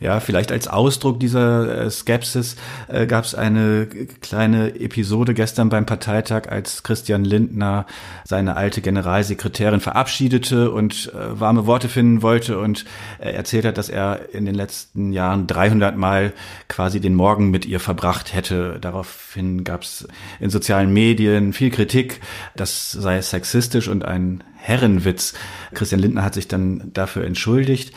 Ja, 0.00 0.18
vielleicht 0.18 0.50
als 0.50 0.66
Ausdruck 0.66 1.20
dieser 1.20 1.84
äh, 1.84 1.90
Skepsis 1.90 2.56
äh, 2.88 3.06
gab 3.06 3.24
es 3.24 3.34
eine 3.34 3.86
kleine 4.20 4.78
Episode 4.80 5.34
gestern 5.34 5.68
beim 5.68 5.86
Parteitag, 5.86 6.48
als 6.48 6.82
Christian 6.82 7.24
Lindner 7.24 7.86
seine 8.24 8.56
alte 8.56 8.82
Generalsekretärin 8.82 9.80
verabschiedete 9.80 10.72
und 10.72 11.12
äh, 11.14 11.40
warme 11.40 11.66
Worte 11.66 11.88
finden 11.88 12.22
wollte 12.22 12.58
und 12.58 12.84
äh, 13.20 13.30
erzählt 13.30 13.64
hat, 13.64 13.78
dass 13.78 13.88
er 13.88 14.34
in 14.34 14.44
den 14.44 14.56
letzten 14.56 15.12
Jahren 15.12 15.46
300 15.46 15.96
Mal 15.96 16.32
quasi 16.68 17.00
den 17.00 17.14
Morgen 17.14 17.50
mit 17.50 17.64
ihr 17.64 17.78
verbracht 17.78 18.34
hätte. 18.34 18.78
Daraufhin 18.80 19.62
gab 19.62 19.82
es 19.82 20.08
in 20.40 20.50
sozialen 20.50 20.92
Medien 20.92 21.52
viel 21.52 21.70
Kritik, 21.70 22.20
das 22.56 22.90
sei 22.90 23.22
sexistisch 23.22 23.86
und 23.86 24.04
ein 24.04 24.42
Herrenwitz. 24.56 25.34
Christian 25.72 26.00
Lindner 26.00 26.24
hat 26.24 26.34
sich 26.34 26.48
dann 26.48 26.90
dafür 26.92 27.24
entschuldigt. 27.24 27.92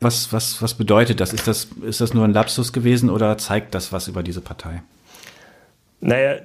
Was, 0.00 0.32
was, 0.32 0.62
was 0.62 0.74
bedeutet 0.74 1.20
das? 1.20 1.32
Ist, 1.32 1.46
das? 1.46 1.68
ist 1.82 2.00
das 2.00 2.14
nur 2.14 2.24
ein 2.24 2.32
Lapsus 2.32 2.72
gewesen 2.72 3.10
oder 3.10 3.36
zeigt 3.36 3.74
das 3.74 3.92
was 3.92 4.08
über 4.08 4.22
diese 4.22 4.40
Partei? 4.40 4.82
Naja, 6.00 6.36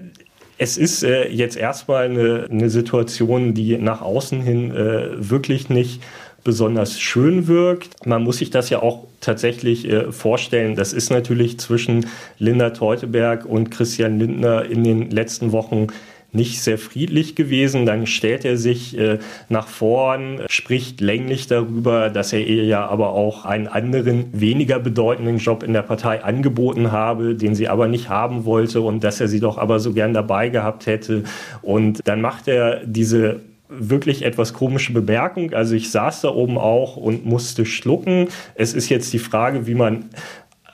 es 0.58 0.78
ist 0.78 1.04
äh, 1.04 1.30
jetzt 1.30 1.58
erstmal 1.58 2.06
eine, 2.06 2.48
eine, 2.50 2.70
Situation, 2.70 3.54
die 3.54 3.78
nach 3.78 4.02
außen 4.02 4.42
hin 4.42 4.72
äh, 4.72 5.30
wirklich 5.30 5.70
nicht 5.70 6.02
besonders 6.44 7.00
schön 7.00 7.48
wirkt. 7.48 8.06
Man 8.06 8.24
muss 8.24 8.38
sich 8.38 8.52
das 8.52 8.70
ja 8.70 8.82
auch 8.82 9.08
tatsächlich 9.20 9.90
äh, 9.90 10.12
vorstellen. 10.12 10.76
Das 10.76 10.94
ist 10.94 11.10
natürlich 11.10 11.60
zwischen 11.60 12.06
Linda 12.38 12.70
Teuteberg 12.70 13.46
und 13.46 13.72
Christian 13.72 14.20
Lindner 14.20 14.66
in 14.66 14.84
den 14.84 15.10
letzten 15.10 15.52
Wochen 15.52 15.88
nicht 16.36 16.62
sehr 16.62 16.78
friedlich 16.78 17.36
gewesen. 17.36 17.86
Dann 17.86 18.06
stellt 18.06 18.46
er 18.46 18.58
sich 18.58 18.98
äh, 18.98 19.20
nach 19.50 19.68
vorn, 19.68 20.42
spricht 20.48 21.02
länglich 21.02 21.48
darüber, 21.48 22.10
dass 22.10 22.34
er 22.34 22.46
ihr 22.46 22.66
ja 22.66 22.86
aber 22.86 23.10
auch 23.10 23.46
einen 23.46 23.68
anderen, 23.68 24.26
weniger 24.34 24.80
bedeutenden 24.80 25.38
Job 25.38 25.64
in 25.64 25.74
der 25.74 25.82
Partei 25.82 26.24
angeboten 26.24 26.92
habe, 26.92 27.36
den 27.36 27.56
sie 27.56 27.68
aber 27.68 27.88
nicht 27.88 28.10
haben 28.10 28.46
wollte 28.46 28.82
und 28.82 29.04
dass 29.04 29.20
er 29.22 29.28
sie 29.28 29.40
doch 29.40 29.58
aber 29.58 29.80
so 29.80 29.94
gern 29.94 30.14
dabei 30.14 30.50
gehabt 30.50 30.86
hätte. 30.86 31.24
Und 31.62 32.02
dann 32.06 32.22
macht 32.22 32.48
er 32.48 32.82
diese 32.86 33.40
wirklich 33.68 34.24
etwas 34.24 34.54
komische 34.54 34.94
Bemerkung. 34.94 35.54
Also 35.54 35.76
ich 35.76 35.92
saß 35.92 36.22
da 36.22 36.30
oben 36.30 36.58
auch 36.58 36.98
und 36.98 37.26
musste 37.26 37.66
schlucken. 37.66 38.28
Es 38.54 38.74
ist 38.74 38.90
jetzt 38.90 39.12
die 39.14 39.20
Frage, 39.20 39.68
wie 39.68 39.74
man 39.74 40.06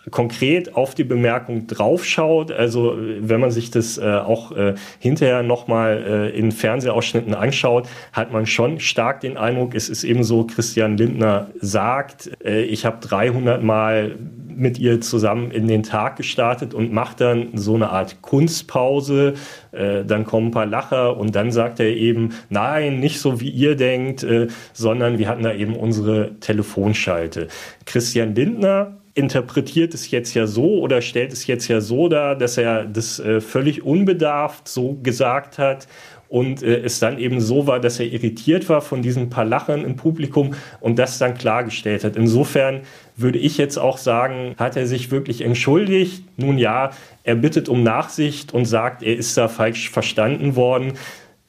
konkret 0.09 0.75
auf 0.75 0.95
die 0.95 1.03
Bemerkung 1.03 1.67
draufschaut, 1.67 2.51
also 2.51 2.95
wenn 2.97 3.39
man 3.39 3.51
sich 3.51 3.69
das 3.69 3.97
äh, 3.97 4.03
auch 4.03 4.51
äh, 4.51 4.73
hinterher 4.99 5.43
nochmal 5.43 6.31
äh, 6.33 6.37
in 6.37 6.51
Fernsehausschnitten 6.51 7.35
anschaut, 7.35 7.87
hat 8.11 8.31
man 8.33 8.47
schon 8.47 8.79
stark 8.79 9.21
den 9.21 9.37
Eindruck, 9.37 9.75
es 9.75 9.89
ist 9.89 10.03
eben 10.03 10.23
so, 10.23 10.45
Christian 10.45 10.97
Lindner 10.97 11.49
sagt, 11.59 12.31
äh, 12.43 12.63
ich 12.63 12.85
habe 12.85 12.97
300 12.99 13.61
Mal 13.61 14.15
mit 14.47 14.79
ihr 14.79 15.01
zusammen 15.01 15.51
in 15.51 15.67
den 15.67 15.83
Tag 15.83 16.17
gestartet 16.17 16.73
und 16.73 16.91
macht 16.91 17.21
dann 17.21 17.49
so 17.53 17.75
eine 17.75 17.89
Art 17.89 18.21
Kunstpause. 18.21 19.33
Äh, 19.71 20.03
dann 20.05 20.25
kommen 20.25 20.47
ein 20.47 20.51
paar 20.51 20.65
Lacher 20.65 21.17
und 21.17 21.35
dann 21.35 21.51
sagt 21.51 21.79
er 21.79 21.87
eben, 21.87 22.33
nein, 22.49 22.99
nicht 22.99 23.19
so 23.19 23.39
wie 23.39 23.49
ihr 23.49 23.75
denkt, 23.75 24.23
äh, 24.23 24.47
sondern 24.73 25.19
wir 25.19 25.27
hatten 25.27 25.43
da 25.43 25.53
eben 25.53 25.75
unsere 25.75 26.39
Telefonschalte. 26.39 27.47
Christian 27.85 28.35
Lindner 28.35 29.00
interpretiert 29.13 29.93
es 29.93 30.11
jetzt 30.11 30.33
ja 30.33 30.47
so 30.47 30.79
oder 30.79 31.01
stellt 31.01 31.33
es 31.33 31.47
jetzt 31.47 31.67
ja 31.67 31.81
so 31.81 32.07
dar, 32.07 32.35
dass 32.35 32.57
er 32.57 32.85
das 32.85 33.19
äh, 33.19 33.41
völlig 33.41 33.83
unbedarft 33.83 34.67
so 34.67 34.97
gesagt 35.03 35.57
hat 35.57 35.87
und 36.31 36.63
äh, 36.63 36.79
es 36.81 36.99
dann 36.99 37.19
eben 37.19 37.41
so 37.41 37.67
war, 37.67 37.81
dass 37.81 37.99
er 37.99 38.05
irritiert 38.05 38.69
war 38.69 38.81
von 38.81 39.01
diesen 39.01 39.29
paar 39.29 39.43
Lachern 39.43 39.83
im 39.83 39.97
Publikum 39.97 40.55
und 40.79 40.97
das 40.97 41.17
dann 41.17 41.33
klargestellt 41.33 42.05
hat. 42.05 42.15
Insofern 42.15 42.81
würde 43.17 43.37
ich 43.37 43.57
jetzt 43.57 43.77
auch 43.77 43.97
sagen, 43.97 44.55
hat 44.57 44.77
er 44.77 44.87
sich 44.87 45.11
wirklich 45.11 45.41
entschuldigt? 45.41 46.23
Nun 46.37 46.57
ja, 46.57 46.91
er 47.23 47.35
bittet 47.35 47.67
um 47.67 47.83
Nachsicht 47.83 48.53
und 48.53 48.63
sagt, 48.63 49.03
er 49.03 49.17
ist 49.17 49.37
da 49.37 49.49
falsch 49.49 49.89
verstanden 49.89 50.55
worden. 50.55 50.93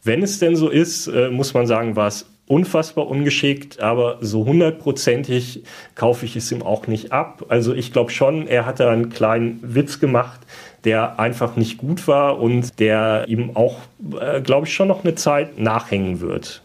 Wenn 0.03 0.25
es 0.25 0.40
denn 0.40 0.57
so 0.57 0.68
ist, 0.68 1.07
äh, 1.07 1.31
muss 1.31 1.55
man 1.55 1.68
sagen, 1.68 1.94
war 1.94 2.09
es 2.09 2.27
unfassbar 2.46 3.07
ungeschickt, 3.07 3.81
aber 3.81 4.18
so 4.20 4.44
hundertprozentig 4.44 5.64
kaufe 5.94 6.26
ich 6.26 6.37
es 6.37 6.50
ihm 6.52 6.62
auch 6.62 6.87
nicht 6.87 7.12
ab. 7.12 7.46
Also 7.48 7.72
ich 7.74 7.92
glaube 7.92 8.11
schon, 8.11 8.46
er 8.46 8.66
hat 8.66 8.81
da 8.81 8.90
einen 8.90 9.11
kleinen 9.11 9.61
Witz 9.62 10.00
gemacht, 10.00 10.40
der 10.85 11.20
einfach 11.20 11.57
nicht 11.57 11.78
gut 11.78 12.09
war 12.09 12.38
und 12.40 12.78
der 12.81 13.24
ihm 13.28 13.57
auch, 13.57 13.78
äh, 14.20 14.40
glaube 14.40 14.66
ich, 14.66 14.74
schon 14.74 14.88
noch 14.88 15.05
eine 15.05 15.14
Zeit 15.14 15.59
nachhängen 15.59 16.20
wird. 16.20 16.62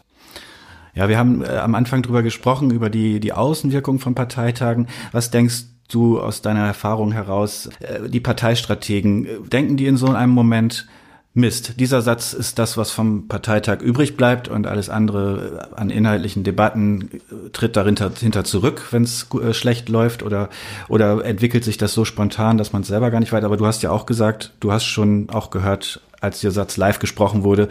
Ja, 0.94 1.08
wir 1.08 1.16
haben 1.16 1.42
äh, 1.42 1.48
am 1.48 1.74
Anfang 1.74 2.02
drüber 2.02 2.22
gesprochen, 2.22 2.70
über 2.70 2.90
die, 2.90 3.20
die 3.20 3.32
Außenwirkung 3.32 4.00
von 4.00 4.14
Parteitagen. 4.14 4.88
Was 5.12 5.30
denkst 5.30 5.64
du 5.88 6.20
aus 6.20 6.42
deiner 6.42 6.66
Erfahrung 6.66 7.12
heraus, 7.12 7.70
äh, 7.80 8.08
die 8.08 8.20
Parteistrategen, 8.20 9.48
denken 9.48 9.76
die 9.76 9.86
in 9.86 9.96
so 9.96 10.08
einem 10.08 10.32
Moment, 10.32 10.86
Mist, 11.34 11.78
dieser 11.78 12.02
Satz 12.02 12.32
ist 12.32 12.58
das, 12.58 12.76
was 12.76 12.90
vom 12.90 13.28
Parteitag 13.28 13.80
übrig 13.80 14.16
bleibt 14.16 14.48
und 14.48 14.66
alles 14.66 14.88
andere 14.88 15.68
an 15.76 15.90
inhaltlichen 15.90 16.42
Debatten 16.42 17.10
tritt 17.52 17.76
dahinter 17.76 18.10
hinter 18.18 18.44
zurück, 18.44 18.88
wenn 18.90 19.04
es 19.04 19.28
schlecht 19.52 19.88
läuft 19.88 20.22
oder, 20.22 20.48
oder 20.88 21.24
entwickelt 21.24 21.64
sich 21.64 21.76
das 21.76 21.92
so 21.92 22.04
spontan, 22.04 22.58
dass 22.58 22.72
man 22.72 22.82
es 22.82 22.88
selber 22.88 23.10
gar 23.10 23.20
nicht 23.20 23.32
weiß. 23.32 23.44
Aber 23.44 23.56
du 23.56 23.66
hast 23.66 23.82
ja 23.82 23.90
auch 23.90 24.06
gesagt, 24.06 24.52
du 24.60 24.72
hast 24.72 24.84
schon 24.84 25.30
auch 25.30 25.50
gehört, 25.50 26.00
als 26.20 26.40
der 26.40 26.50
Satz 26.50 26.76
live 26.76 26.98
gesprochen 26.98 27.44
wurde, 27.44 27.68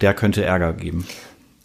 der 0.00 0.14
könnte 0.14 0.44
Ärger 0.44 0.72
geben. 0.72 1.06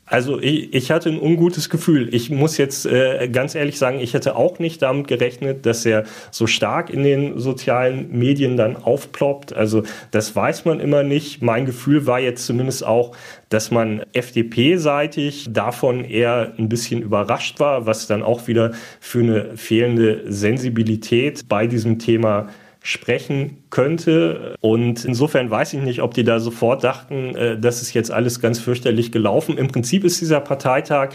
Also 0.09 0.39
ich, 0.39 0.73
ich, 0.73 0.89
hatte 0.89 1.09
ein 1.09 1.19
ungutes 1.19 1.69
Gefühl. 1.69 2.13
Ich 2.15 2.29
muss 2.29 2.57
jetzt 2.57 2.85
äh, 2.85 3.27
ganz 3.27 3.55
ehrlich 3.55 3.77
sagen, 3.77 3.99
ich 3.99 4.13
hätte 4.13 4.37
auch 4.37 4.57
nicht 4.57 4.81
damit 4.81 5.09
gerechnet, 5.09 5.65
dass 5.65 5.85
er 5.85 6.05
so 6.31 6.47
stark 6.47 6.89
in 6.89 7.03
den 7.03 7.39
sozialen 7.39 8.17
Medien 8.17 8.55
dann 8.55 8.77
aufploppt. 8.77 9.51
Also 9.51 9.83
das 10.11 10.33
weiß 10.33 10.63
man 10.63 10.79
immer 10.79 11.03
nicht. 11.03 11.41
Mein 11.41 11.65
Gefühl 11.65 12.07
war 12.07 12.21
jetzt 12.21 12.45
zumindest 12.45 12.85
auch, 12.85 13.17
dass 13.49 13.69
man 13.69 14.01
FDP-seitig 14.13 15.47
davon 15.51 16.05
eher 16.05 16.53
ein 16.57 16.69
bisschen 16.69 17.01
überrascht 17.01 17.59
war, 17.59 17.85
was 17.85 18.07
dann 18.07 18.23
auch 18.23 18.47
wieder 18.47 18.71
für 19.01 19.19
eine 19.19 19.57
fehlende 19.57 20.23
Sensibilität 20.31 21.49
bei 21.49 21.67
diesem 21.67 21.99
Thema 21.99 22.47
sprechen 22.81 23.63
könnte. 23.69 24.55
Und 24.61 25.05
insofern 25.05 25.49
weiß 25.49 25.73
ich 25.73 25.81
nicht, 25.81 26.01
ob 26.01 26.13
die 26.13 26.23
da 26.23 26.39
sofort 26.39 26.83
dachten, 26.83 27.35
äh, 27.35 27.59
das 27.59 27.81
ist 27.81 27.93
jetzt 27.93 28.11
alles 28.11 28.39
ganz 28.39 28.59
fürchterlich 28.59 29.11
gelaufen. 29.11 29.57
Im 29.57 29.67
Prinzip 29.67 30.03
ist 30.03 30.21
dieser 30.21 30.39
Parteitag, 30.39 31.09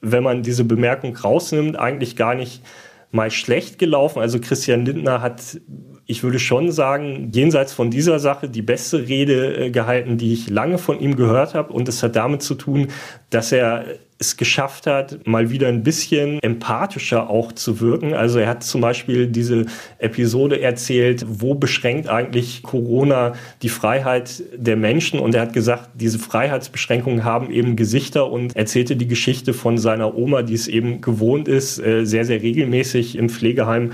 wenn 0.00 0.22
man 0.22 0.42
diese 0.42 0.64
Bemerkung 0.64 1.16
rausnimmt, 1.16 1.78
eigentlich 1.78 2.16
gar 2.16 2.34
nicht 2.34 2.62
mal 3.10 3.30
schlecht 3.30 3.78
gelaufen. 3.78 4.20
Also 4.20 4.38
Christian 4.38 4.84
Lindner 4.84 5.22
hat, 5.22 5.60
ich 6.10 6.22
würde 6.22 6.38
schon 6.38 6.72
sagen, 6.72 7.30
jenseits 7.34 7.74
von 7.74 7.90
dieser 7.90 8.18
Sache 8.18 8.48
die 8.48 8.62
beste 8.62 9.06
Rede 9.06 9.66
äh, 9.66 9.70
gehalten, 9.70 10.16
die 10.16 10.32
ich 10.32 10.48
lange 10.48 10.78
von 10.78 10.98
ihm 10.98 11.16
gehört 11.16 11.52
habe. 11.52 11.70
Und 11.70 11.86
es 11.86 12.02
hat 12.02 12.16
damit 12.16 12.42
zu 12.42 12.54
tun, 12.54 12.88
dass 13.28 13.52
er 13.52 13.84
es 14.18 14.38
geschafft 14.38 14.86
hat, 14.86 15.26
mal 15.26 15.50
wieder 15.50 15.68
ein 15.68 15.82
bisschen 15.82 16.42
empathischer 16.42 17.28
auch 17.28 17.52
zu 17.52 17.80
wirken. 17.80 18.14
Also 18.14 18.38
er 18.38 18.48
hat 18.48 18.64
zum 18.64 18.80
Beispiel 18.80 19.26
diese 19.26 19.66
Episode 19.98 20.62
erzählt, 20.62 21.26
wo 21.28 21.54
beschränkt 21.54 22.08
eigentlich 22.08 22.62
Corona 22.62 23.34
die 23.60 23.68
Freiheit 23.68 24.42
der 24.56 24.76
Menschen? 24.76 25.20
Und 25.20 25.34
er 25.34 25.42
hat 25.42 25.52
gesagt, 25.52 25.90
diese 25.94 26.18
Freiheitsbeschränkungen 26.18 27.22
haben 27.22 27.50
eben 27.50 27.76
Gesichter 27.76 28.32
und 28.32 28.56
erzählte 28.56 28.96
die 28.96 29.06
Geschichte 29.08 29.52
von 29.52 29.76
seiner 29.76 30.16
Oma, 30.16 30.40
die 30.40 30.54
es 30.54 30.68
eben 30.68 31.02
gewohnt 31.02 31.46
ist, 31.46 31.78
äh, 31.78 32.06
sehr, 32.06 32.24
sehr 32.24 32.40
regelmäßig 32.40 33.14
im 33.14 33.28
Pflegeheim 33.28 33.92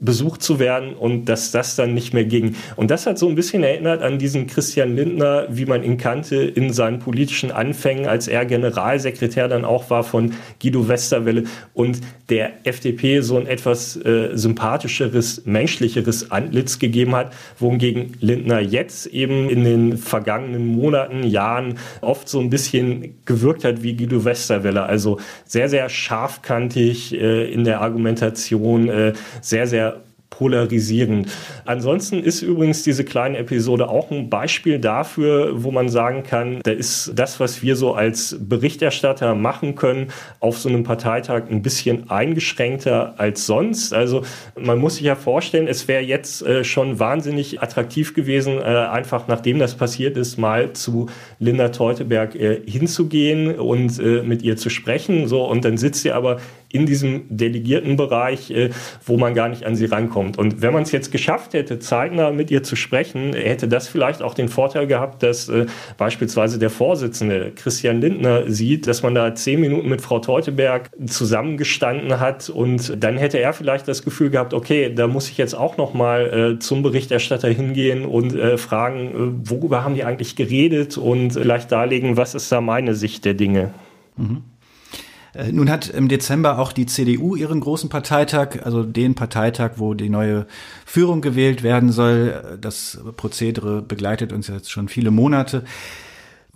besucht 0.00 0.42
zu 0.42 0.60
werden 0.60 0.94
und 0.94 1.24
dass 1.28 1.50
das 1.50 1.74
dann 1.74 1.92
nicht 1.92 2.14
mehr 2.14 2.24
ging. 2.24 2.54
Und 2.76 2.90
das 2.90 3.06
hat 3.06 3.18
so 3.18 3.28
ein 3.28 3.34
bisschen 3.34 3.64
erinnert 3.64 4.00
an 4.00 4.18
diesen 4.18 4.46
Christian 4.46 4.94
Lindner, 4.94 5.46
wie 5.50 5.66
man 5.66 5.82
ihn 5.82 5.96
kannte 5.96 6.36
in 6.36 6.72
seinen 6.72 7.00
politischen 7.00 7.50
Anfängen, 7.50 8.06
als 8.06 8.28
er 8.28 8.46
Generalsekretär 8.46 9.48
dann 9.48 9.64
auch 9.64 9.90
war 9.90 10.04
von 10.04 10.34
Guido 10.62 10.86
Westerwelle 10.86 11.44
und 11.74 12.00
der 12.28 12.64
FDP 12.64 13.20
so 13.22 13.38
ein 13.38 13.46
etwas 13.46 13.96
äh, 13.96 14.36
sympathischeres, 14.36 15.42
menschlicheres 15.46 16.30
Antlitz 16.30 16.78
gegeben 16.78 17.16
hat, 17.16 17.32
wohingegen 17.58 18.12
Lindner 18.20 18.60
jetzt 18.60 19.06
eben 19.06 19.50
in 19.50 19.64
den 19.64 19.96
vergangenen 19.96 20.66
Monaten, 20.66 21.24
Jahren 21.24 21.78
oft 22.02 22.28
so 22.28 22.38
ein 22.38 22.50
bisschen 22.50 23.16
gewirkt 23.24 23.64
hat 23.64 23.82
wie 23.82 23.96
Guido 23.96 24.24
Westerwelle. 24.24 24.84
Also 24.84 25.18
sehr, 25.44 25.68
sehr 25.68 25.88
scharfkantig 25.88 27.14
äh, 27.14 27.50
in 27.50 27.64
der 27.64 27.80
Argumentation, 27.80 28.88
äh, 28.88 29.12
sehr, 29.40 29.66
sehr 29.66 29.87
polarisierend. 30.30 31.28
Ansonsten 31.64 32.22
ist 32.22 32.42
übrigens 32.42 32.82
diese 32.82 33.04
kleine 33.04 33.38
Episode 33.38 33.88
auch 33.88 34.10
ein 34.10 34.30
Beispiel 34.30 34.78
dafür, 34.78 35.64
wo 35.64 35.70
man 35.70 35.88
sagen 35.88 36.22
kann, 36.22 36.60
da 36.62 36.70
ist 36.70 37.12
das, 37.14 37.40
was 37.40 37.62
wir 37.62 37.76
so 37.76 37.94
als 37.94 38.36
Berichterstatter 38.38 39.34
machen 39.34 39.74
können, 39.74 40.08
auf 40.40 40.58
so 40.58 40.68
einem 40.68 40.84
Parteitag 40.84 41.44
ein 41.50 41.62
bisschen 41.62 42.10
eingeschränkter 42.10 43.14
als 43.18 43.46
sonst. 43.46 43.92
Also 43.92 44.22
man 44.56 44.78
muss 44.78 44.96
sich 44.96 45.04
ja 45.04 45.16
vorstellen, 45.16 45.66
es 45.66 45.88
wäre 45.88 46.02
jetzt 46.02 46.42
äh, 46.42 46.62
schon 46.62 46.98
wahnsinnig 47.00 47.62
attraktiv 47.62 48.14
gewesen, 48.14 48.58
äh, 48.58 48.62
einfach 48.62 49.28
nachdem 49.28 49.58
das 49.58 49.74
passiert 49.76 50.16
ist, 50.16 50.38
mal 50.38 50.72
zu 50.72 51.08
Linda 51.38 51.70
Teuteberg 51.70 52.34
äh, 52.34 52.60
hinzugehen 52.66 53.58
und 53.58 53.98
äh, 53.98 54.22
mit 54.22 54.42
ihr 54.42 54.56
zu 54.56 54.70
sprechen. 54.70 55.26
So, 55.26 55.44
und 55.44 55.64
dann 55.64 55.78
sitzt 55.78 56.02
sie 56.02 56.12
aber 56.12 56.38
in 56.70 56.86
diesem 56.86 57.24
Delegiertenbereich, 57.28 58.50
äh, 58.50 58.70
wo 59.04 59.16
man 59.16 59.34
gar 59.34 59.48
nicht 59.48 59.64
an 59.64 59.74
sie 59.74 59.86
rankommt. 59.86 60.36
Und 60.36 60.60
wenn 60.60 60.72
man 60.72 60.82
es 60.82 60.92
jetzt 60.92 61.10
geschafft 61.10 61.54
hätte, 61.54 61.78
zeitnah 61.78 62.30
mit 62.30 62.50
ihr 62.50 62.62
zu 62.62 62.76
sprechen, 62.76 63.32
hätte 63.32 63.68
das 63.68 63.88
vielleicht 63.88 64.22
auch 64.22 64.34
den 64.34 64.48
Vorteil 64.48 64.86
gehabt, 64.86 65.22
dass 65.22 65.48
äh, 65.48 65.66
beispielsweise 65.96 66.58
der 66.58 66.70
Vorsitzende 66.70 67.52
Christian 67.54 68.00
Lindner 68.00 68.50
sieht, 68.50 68.86
dass 68.86 69.02
man 69.02 69.14
da 69.14 69.34
zehn 69.34 69.60
Minuten 69.60 69.88
mit 69.88 70.02
Frau 70.02 70.18
Teuteberg 70.18 70.90
zusammengestanden 71.06 72.20
hat 72.20 72.50
und 72.50 73.02
dann 73.02 73.16
hätte 73.16 73.38
er 73.38 73.52
vielleicht 73.52 73.88
das 73.88 74.02
Gefühl 74.02 74.30
gehabt, 74.30 74.52
okay, 74.52 74.92
da 74.94 75.06
muss 75.06 75.30
ich 75.30 75.38
jetzt 75.38 75.54
auch 75.54 75.76
noch 75.78 75.94
mal 75.94 76.54
äh, 76.56 76.58
zum 76.58 76.82
Berichterstatter 76.82 77.48
hingehen 77.48 78.04
und 78.04 78.34
äh, 78.34 78.58
fragen, 78.58 79.42
äh, 79.44 79.50
worüber 79.50 79.84
haben 79.84 79.94
die 79.94 80.04
eigentlich 80.04 80.36
geredet 80.36 80.98
und 80.98 81.32
vielleicht 81.32 81.72
darlegen, 81.72 82.16
was 82.16 82.34
ist 82.34 82.52
da 82.52 82.60
meine 82.60 82.94
Sicht 82.94 83.24
der 83.24 83.34
Dinge. 83.34 83.70
Mhm. 84.16 84.42
Äh, 85.34 85.52
nun 85.52 85.70
hat 85.70 85.88
im 85.88 86.08
Dezember 86.08 86.58
auch 86.58 86.72
die 86.72 86.86
CDU 86.86 87.36
ihren 87.36 87.60
großen 87.60 87.88
Parteitag, 87.88 88.64
also 88.64 88.82
den 88.82 89.14
Parteitag, 89.14 89.72
wo 89.76 89.94
die 89.94 90.08
neue 90.08 90.46
Führung 90.84 91.20
gewählt 91.20 91.62
werden 91.62 91.92
soll. 91.92 92.58
Das 92.60 92.98
Prozedere 93.16 93.82
begleitet 93.82 94.32
uns 94.32 94.48
jetzt 94.48 94.70
schon 94.70 94.88
viele 94.88 95.10
Monate. 95.10 95.64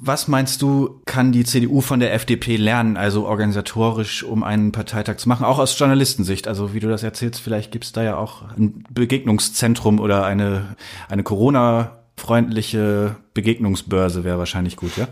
Was 0.05 0.27
meinst 0.27 0.63
du, 0.63 1.01
kann 1.05 1.31
die 1.31 1.45
CDU 1.45 1.81
von 1.81 2.01
der 2.01 2.13
FDP 2.13 2.57
lernen, 2.57 2.97
also 2.97 3.25
organisatorisch, 3.25 4.25
um 4.25 4.43
einen 4.43 4.73
Parteitag 4.73 5.19
zu 5.19 5.29
machen, 5.29 5.47
auch 5.47 5.61
aus 5.61 5.79
Journalistensicht? 5.79 6.49
Also 6.49 6.75
wie 6.75 6.81
du 6.81 6.89
das 6.89 7.05
erzählst, 7.05 7.41
vielleicht 7.41 7.71
gibt 7.71 7.85
es 7.85 7.93
da 7.93 8.03
ja 8.03 8.17
auch 8.17 8.43
ein 8.57 8.83
Begegnungszentrum 8.91 10.01
oder 10.01 10.25
eine, 10.25 10.75
eine 11.09 11.23
Corona-freundliche 11.23 13.15
Begegnungsbörse 13.33 14.25
wäre 14.25 14.39
wahrscheinlich 14.39 14.77
gut, 14.77 14.97
ja? 14.97 15.07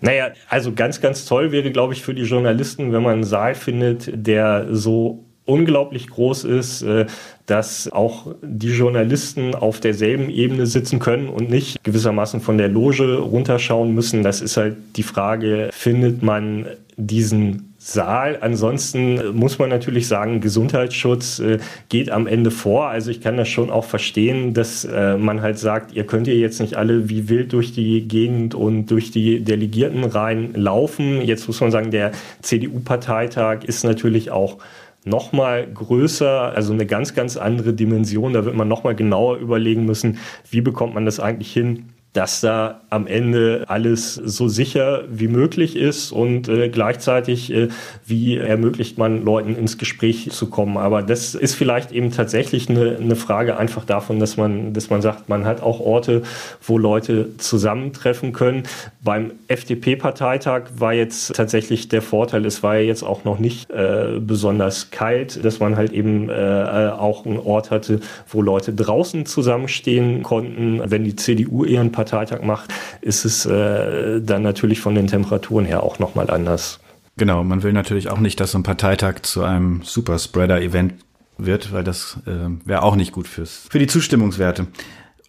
Naja, 0.00 0.30
also 0.48 0.72
ganz, 0.72 1.00
ganz 1.00 1.24
toll 1.24 1.52
wäre, 1.52 1.70
glaube 1.70 1.92
ich, 1.92 2.02
für 2.02 2.14
die 2.14 2.22
Journalisten, 2.22 2.92
wenn 2.92 3.02
man 3.02 3.14
einen 3.14 3.24
Saal 3.24 3.54
findet, 3.54 4.10
der 4.14 4.68
so 4.70 5.24
unglaublich 5.44 6.08
groß 6.08 6.44
ist, 6.44 6.82
äh, 6.82 7.06
dass 7.46 7.90
auch 7.90 8.28
die 8.42 8.70
Journalisten 8.70 9.54
auf 9.54 9.80
derselben 9.80 10.30
Ebene 10.30 10.66
sitzen 10.66 11.00
können 11.00 11.28
und 11.28 11.50
nicht 11.50 11.82
gewissermaßen 11.82 12.40
von 12.40 12.56
der 12.56 12.68
Loge 12.68 13.18
runterschauen 13.18 13.92
müssen. 13.92 14.22
Das 14.22 14.40
ist 14.40 14.56
halt 14.56 14.76
die 14.96 15.02
Frage, 15.02 15.70
findet 15.72 16.22
man 16.22 16.66
diesen 16.96 17.69
Saal. 17.82 18.36
Ansonsten 18.42 19.34
muss 19.34 19.58
man 19.58 19.70
natürlich 19.70 20.06
sagen, 20.06 20.42
Gesundheitsschutz 20.42 21.38
äh, 21.38 21.60
geht 21.88 22.10
am 22.10 22.26
Ende 22.26 22.50
vor. 22.50 22.88
Also 22.88 23.10
ich 23.10 23.22
kann 23.22 23.38
das 23.38 23.48
schon 23.48 23.70
auch 23.70 23.86
verstehen, 23.86 24.52
dass 24.52 24.84
äh, 24.84 25.16
man 25.16 25.40
halt 25.40 25.58
sagt, 25.58 25.92
ihr 25.94 26.04
könnt 26.04 26.28
ihr 26.28 26.36
jetzt 26.36 26.60
nicht 26.60 26.76
alle 26.76 27.08
wie 27.08 27.30
wild 27.30 27.54
durch 27.54 27.72
die 27.72 28.06
Gegend 28.06 28.54
und 28.54 28.90
durch 28.90 29.12
die 29.12 29.40
Delegierten 29.40 30.04
rein 30.04 30.52
laufen. 30.54 31.22
Jetzt 31.22 31.46
muss 31.46 31.62
man 31.62 31.70
sagen, 31.70 31.90
der 31.90 32.12
CDU-Parteitag 32.42 33.64
ist 33.64 33.82
natürlich 33.82 34.30
auch 34.30 34.58
noch 35.06 35.32
mal 35.32 35.66
größer, 35.66 36.52
also 36.54 36.74
eine 36.74 36.84
ganz, 36.84 37.14
ganz 37.14 37.38
andere 37.38 37.72
Dimension. 37.72 38.34
Da 38.34 38.44
wird 38.44 38.56
man 38.56 38.68
noch 38.68 38.84
mal 38.84 38.94
genauer 38.94 39.38
überlegen 39.38 39.86
müssen, 39.86 40.18
wie 40.50 40.60
bekommt 40.60 40.92
man 40.92 41.06
das 41.06 41.18
eigentlich 41.18 41.50
hin, 41.50 41.86
dass 42.12 42.40
da 42.40 42.80
am 42.90 43.06
Ende 43.06 43.64
alles 43.68 44.14
so 44.14 44.48
sicher 44.48 45.04
wie 45.08 45.28
möglich 45.28 45.76
ist 45.76 46.10
und 46.10 46.48
äh, 46.48 46.68
gleichzeitig, 46.68 47.52
äh, 47.52 47.68
wie 48.04 48.36
ermöglicht 48.36 48.98
man 48.98 49.24
Leuten 49.24 49.54
ins 49.54 49.78
Gespräch 49.78 50.28
zu 50.30 50.50
kommen. 50.50 50.76
Aber 50.76 51.02
das 51.02 51.36
ist 51.36 51.54
vielleicht 51.54 51.92
eben 51.92 52.10
tatsächlich 52.10 52.68
eine, 52.68 52.96
eine 52.96 53.14
Frage 53.14 53.56
einfach 53.56 53.84
davon, 53.84 54.18
dass 54.18 54.36
man, 54.36 54.72
dass 54.72 54.90
man 54.90 55.02
sagt, 55.02 55.28
man 55.28 55.44
hat 55.44 55.62
auch 55.62 55.78
Orte, 55.78 56.22
wo 56.60 56.78
Leute 56.78 57.36
zusammentreffen 57.38 58.32
können. 58.32 58.64
Beim 59.02 59.32
FDP-Parteitag 59.46 60.62
war 60.76 60.92
jetzt 60.92 61.36
tatsächlich 61.36 61.88
der 61.88 62.02
Vorteil, 62.02 62.44
es 62.44 62.64
war 62.64 62.74
ja 62.74 62.82
jetzt 62.82 63.04
auch 63.04 63.22
noch 63.22 63.38
nicht 63.38 63.70
äh, 63.70 64.18
besonders 64.18 64.90
kalt, 64.90 65.44
dass 65.44 65.60
man 65.60 65.76
halt 65.76 65.92
eben 65.92 66.28
äh, 66.28 66.90
auch 66.92 67.24
einen 67.24 67.38
Ort 67.38 67.70
hatte, 67.70 68.00
wo 68.28 68.42
Leute 68.42 68.72
draußen 68.72 69.26
zusammenstehen 69.26 70.24
konnten. 70.24 70.82
Wenn 70.84 71.04
die 71.04 71.14
CDU 71.14 71.64
ihren 71.64 71.92
Parteitag 72.00 72.42
macht, 72.42 72.72
ist 73.02 73.26
es 73.26 73.44
äh, 73.44 74.22
dann 74.22 74.42
natürlich 74.42 74.80
von 74.80 74.94
den 74.94 75.06
Temperaturen 75.06 75.66
her 75.66 75.82
auch 75.82 75.98
nochmal 75.98 76.30
anders. 76.30 76.80
Genau, 77.18 77.44
man 77.44 77.62
will 77.62 77.74
natürlich 77.74 78.08
auch 78.08 78.18
nicht, 78.18 78.40
dass 78.40 78.52
so 78.52 78.58
ein 78.58 78.62
Parteitag 78.62 79.20
zu 79.22 79.42
einem 79.44 79.82
Superspreader-Event 79.82 80.94
wird, 81.36 81.72
weil 81.72 81.84
das 81.84 82.18
äh, 82.26 82.48
wäre 82.64 82.82
auch 82.82 82.96
nicht 82.96 83.12
gut 83.12 83.28
fürs, 83.28 83.66
für 83.70 83.78
die 83.78 83.86
Zustimmungswerte. 83.86 84.66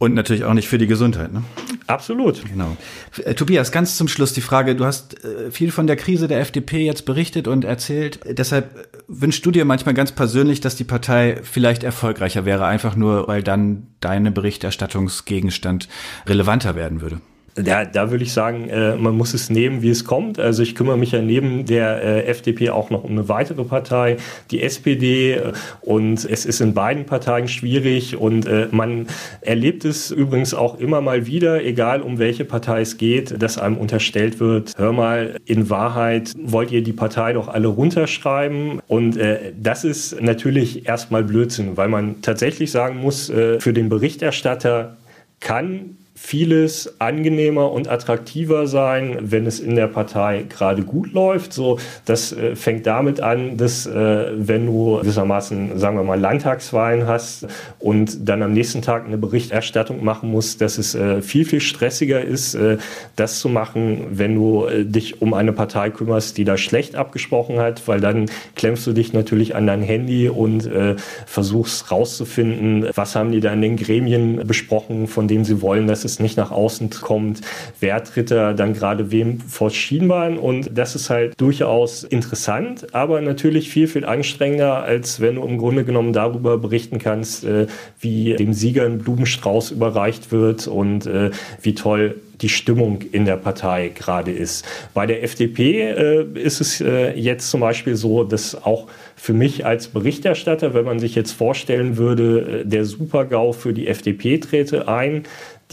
Und 0.02 0.16
natürlich 0.16 0.46
auch 0.46 0.56
nicht 0.56 0.68
für 0.68 0.80
die 0.80 0.88
Gesundheit. 0.88 1.32
Ne? 1.32 1.44
Absolut. 1.86 2.42
Genau. 2.50 2.76
Äh, 3.24 3.36
Tobias, 3.36 3.72
ganz 3.72 3.98
zum 3.98 4.08
Schluss 4.08 4.34
die 4.34 4.42
Frage, 4.42 4.76
du 4.76 4.84
hast 4.84 5.24
äh, 5.24 5.52
viel 5.52 5.70
von 5.70 5.86
der 5.86 5.96
Krise 5.96 6.28
der 6.28 6.40
FDP 6.40 6.84
jetzt 6.84 7.06
berichtet 7.06 7.48
und 7.48 7.66
erzählt. 7.66 8.20
Deshalb 8.28 8.76
äh, 8.76 8.98
wünschst 9.08 9.46
du 9.46 9.52
dir 9.52 9.64
manchmal 9.64 9.94
ganz 9.94 10.12
persönlich, 10.12 10.60
dass 10.60 10.76
die 10.76 10.86
Partei 10.86 11.40
vielleicht 11.44 11.84
erfolgreicher 11.84 12.46
wäre, 12.46 12.66
einfach 12.66 12.96
nur, 12.96 13.28
weil 13.28 13.44
dann 13.44 13.90
deine 14.00 14.32
Berichterstattungsgegenstand 14.32 15.88
relevanter 16.26 16.76
werden 16.76 17.02
würde. 17.02 17.22
Ja, 17.58 17.84
da 17.84 18.12
würde 18.12 18.24
ich 18.24 18.32
sagen, 18.32 18.70
äh, 18.70 18.96
man 18.96 19.16
muss 19.16 19.34
es 19.34 19.50
nehmen, 19.50 19.82
wie 19.82 19.90
es 19.90 20.06
kommt. 20.06 20.40
Also 20.40 20.64
ich 20.64 20.74
kümmere 20.74 20.98
mich 20.98 21.12
ja 21.12 21.22
neben 21.22 21.66
der 21.66 22.02
äh, 22.02 22.26
FDP 22.26 22.70
auch 22.70 22.90
noch 22.90 23.04
um 23.04 23.12
eine 23.12 23.28
weitere 23.28 23.66
Partei, 23.66 24.18
die 24.52 24.62
SPD. 24.62 25.42
Und 25.82 26.24
es 26.24 26.46
ist 26.46 26.62
in 26.62 26.74
beiden 26.74 27.06
Parteien 27.06 27.50
schwierig. 27.50 28.16
Und 28.16 28.46
äh, 28.46 28.68
man 28.72 29.08
erlebt 29.42 29.84
es 29.84 30.12
übrigens 30.12 30.54
auch 30.54 30.80
immer 30.80 31.02
mal 31.02 31.28
wieder, 31.28 31.64
egal 31.64 32.02
um 32.02 32.20
welche 32.20 32.46
Partei 32.46 32.82
es 32.82 32.98
geht, 32.98 33.42
dass 33.42 33.58
einem 33.58 33.78
unterstellt 33.78 34.40
wird, 34.40 34.74
hör 34.78 34.94
mal, 34.94 35.38
in 35.46 35.70
Wahrheit 35.70 36.32
wollt 36.42 36.72
ihr 36.72 36.84
die 36.84 36.94
Partei 36.94 37.34
doch 37.34 37.50
alle 37.50 37.68
runterschreiben. 37.68 38.80
Und 38.88 39.18
äh, 39.18 39.52
das 39.60 39.84
ist 39.84 40.22
natürlich 40.22 40.88
erstmal 40.88 41.24
Blödsinn, 41.24 41.76
weil 41.76 41.90
man 41.90 42.22
tatsächlich 42.22 42.72
sagen 42.72 42.98
muss, 42.98 43.30
äh, 43.30 43.60
für 43.60 43.74
den 43.74 43.90
Berichterstatter 43.90 44.96
kann 45.42 45.98
vieles 46.24 46.94
angenehmer 47.00 47.72
und 47.72 47.90
attraktiver 47.90 48.68
sein, 48.68 49.18
wenn 49.22 49.48
es 49.48 49.60
in 49.60 49.76
der 49.76 49.88
Partei 49.88 50.46
gerade 50.48 50.84
gut 50.84 51.14
läuft. 51.14 51.52
So, 51.52 51.80
das 52.06 52.32
äh, 52.32 52.56
fängt 52.56 52.86
damit 52.86 53.20
an, 53.20 53.58
dass 53.58 53.88
äh, 53.88 54.28
wenn 54.36 54.68
du 54.68 55.00
gewissermaßen, 55.00 55.80
sagen 55.80 55.98
wir 55.98 56.04
mal, 56.04 56.20
Landtagswahlen 56.20 57.08
hast 57.08 57.48
und 57.80 58.30
dann 58.30 58.44
am 58.44 58.54
nächsten 58.54 58.84
Tag 58.84 59.06
eine 59.06 59.18
Berichterstattung 59.18 60.06
machen 60.06 60.30
musst, 60.30 60.62
dass 60.62 60.78
es 60.78 60.94
äh, 60.94 61.24
viel, 61.24 61.44
viel 61.44 61.60
stressiger 61.60 62.22
ist, 62.22 62.54
äh, 62.54 62.78
das 63.16 63.40
zu 63.40 63.50
machen, 63.50 64.06
wenn 64.12 64.36
du 64.36 64.68
äh, 64.68 64.86
dich 64.86 65.24
um 65.24 65.34
eine 65.34 65.52
Partei 65.52 65.90
kümmerst, 65.90 66.38
die 66.38 66.46
da 66.46 66.56
schlecht 66.56 66.96
abgesprochen 66.96 67.58
hat, 67.58 67.88
weil 67.88 68.00
dann 68.00 68.28
klemmst 68.56 68.86
du 68.86 68.94
dich 68.94 69.12
natürlich 69.12 69.56
an 69.56 69.66
dein 69.66 69.82
Handy 69.82 70.30
und 70.30 70.68
äh, 70.68 70.96
versuchst 71.26 71.92
rauszufinden, 71.92 72.90
was 72.94 73.16
haben 73.16 73.32
die 73.32 73.42
da 73.42 73.52
in 73.52 73.62
den 73.62 73.76
Gremien 73.76 74.46
besprochen, 74.46 75.08
von 75.08 75.28
denen 75.28 75.46
sie 75.46 75.62
wollen, 75.62 75.88
dass 75.88 76.06
es 76.06 76.11
es 76.12 76.20
nicht 76.20 76.38
nach 76.38 76.52
außen 76.52 76.90
kommt, 76.90 77.42
wer 77.80 78.04
tritt 78.04 78.32
da 78.32 78.54
dann 78.54 78.74
gerade 78.74 79.12
wem 79.12 79.40
vor 79.40 79.70
Schienbein 79.70 80.38
und 80.38 80.70
das 80.74 80.96
ist 80.96 81.10
halt 81.10 81.40
durchaus 81.40 82.04
interessant, 82.04 82.94
aber 82.94 83.22
natürlich 83.22 83.70
viel, 83.70 83.88
viel 83.88 84.06
anstrengender, 84.06 84.84
als 84.84 85.20
wenn 85.20 85.36
du 85.36 85.44
im 85.44 85.58
Grunde 85.58 85.84
genommen 85.84 86.14
darüber 86.14 86.58
berichten 86.58 87.00
kannst, 87.00 87.44
äh, 87.44 87.68
wie 88.00 88.36
dem 88.36 88.54
Sieger 88.54 88.86
ein 88.86 89.00
Blumenstrauß 89.00 89.72
überreicht 89.72 90.32
wird 90.32 90.68
und 90.68 91.06
äh, 91.06 91.32
wie 91.62 91.76
toll 91.76 92.16
die 92.42 92.50
Stimmung 92.50 93.02
in 93.12 93.26
der 93.26 93.38
Partei 93.38 93.92
gerade 93.94 94.32
ist. 94.32 94.66
Bei 94.94 95.06
der 95.06 95.24
FDP 95.24 95.82
äh, 95.82 96.26
ist 96.34 96.60
es 96.60 96.82
äh, 96.82 97.14
jetzt 97.14 97.50
zum 97.50 97.62
Beispiel 97.62 97.96
so, 97.96 98.24
dass 98.24 98.64
auch 98.64 98.88
für 99.16 99.34
mich 99.34 99.66
als 99.66 99.88
Berichterstatter, 99.88 100.74
wenn 100.74 100.86
man 100.86 101.00
sich 101.00 101.14
jetzt 101.14 101.32
vorstellen 101.32 101.98
würde, 101.98 102.62
äh, 102.62 102.66
der 102.66 102.86
Supergau 102.86 103.54
für 103.54 103.74
die 103.74 103.88
FDP 103.88 104.40
trete 104.40 104.88
ein, 104.88 105.24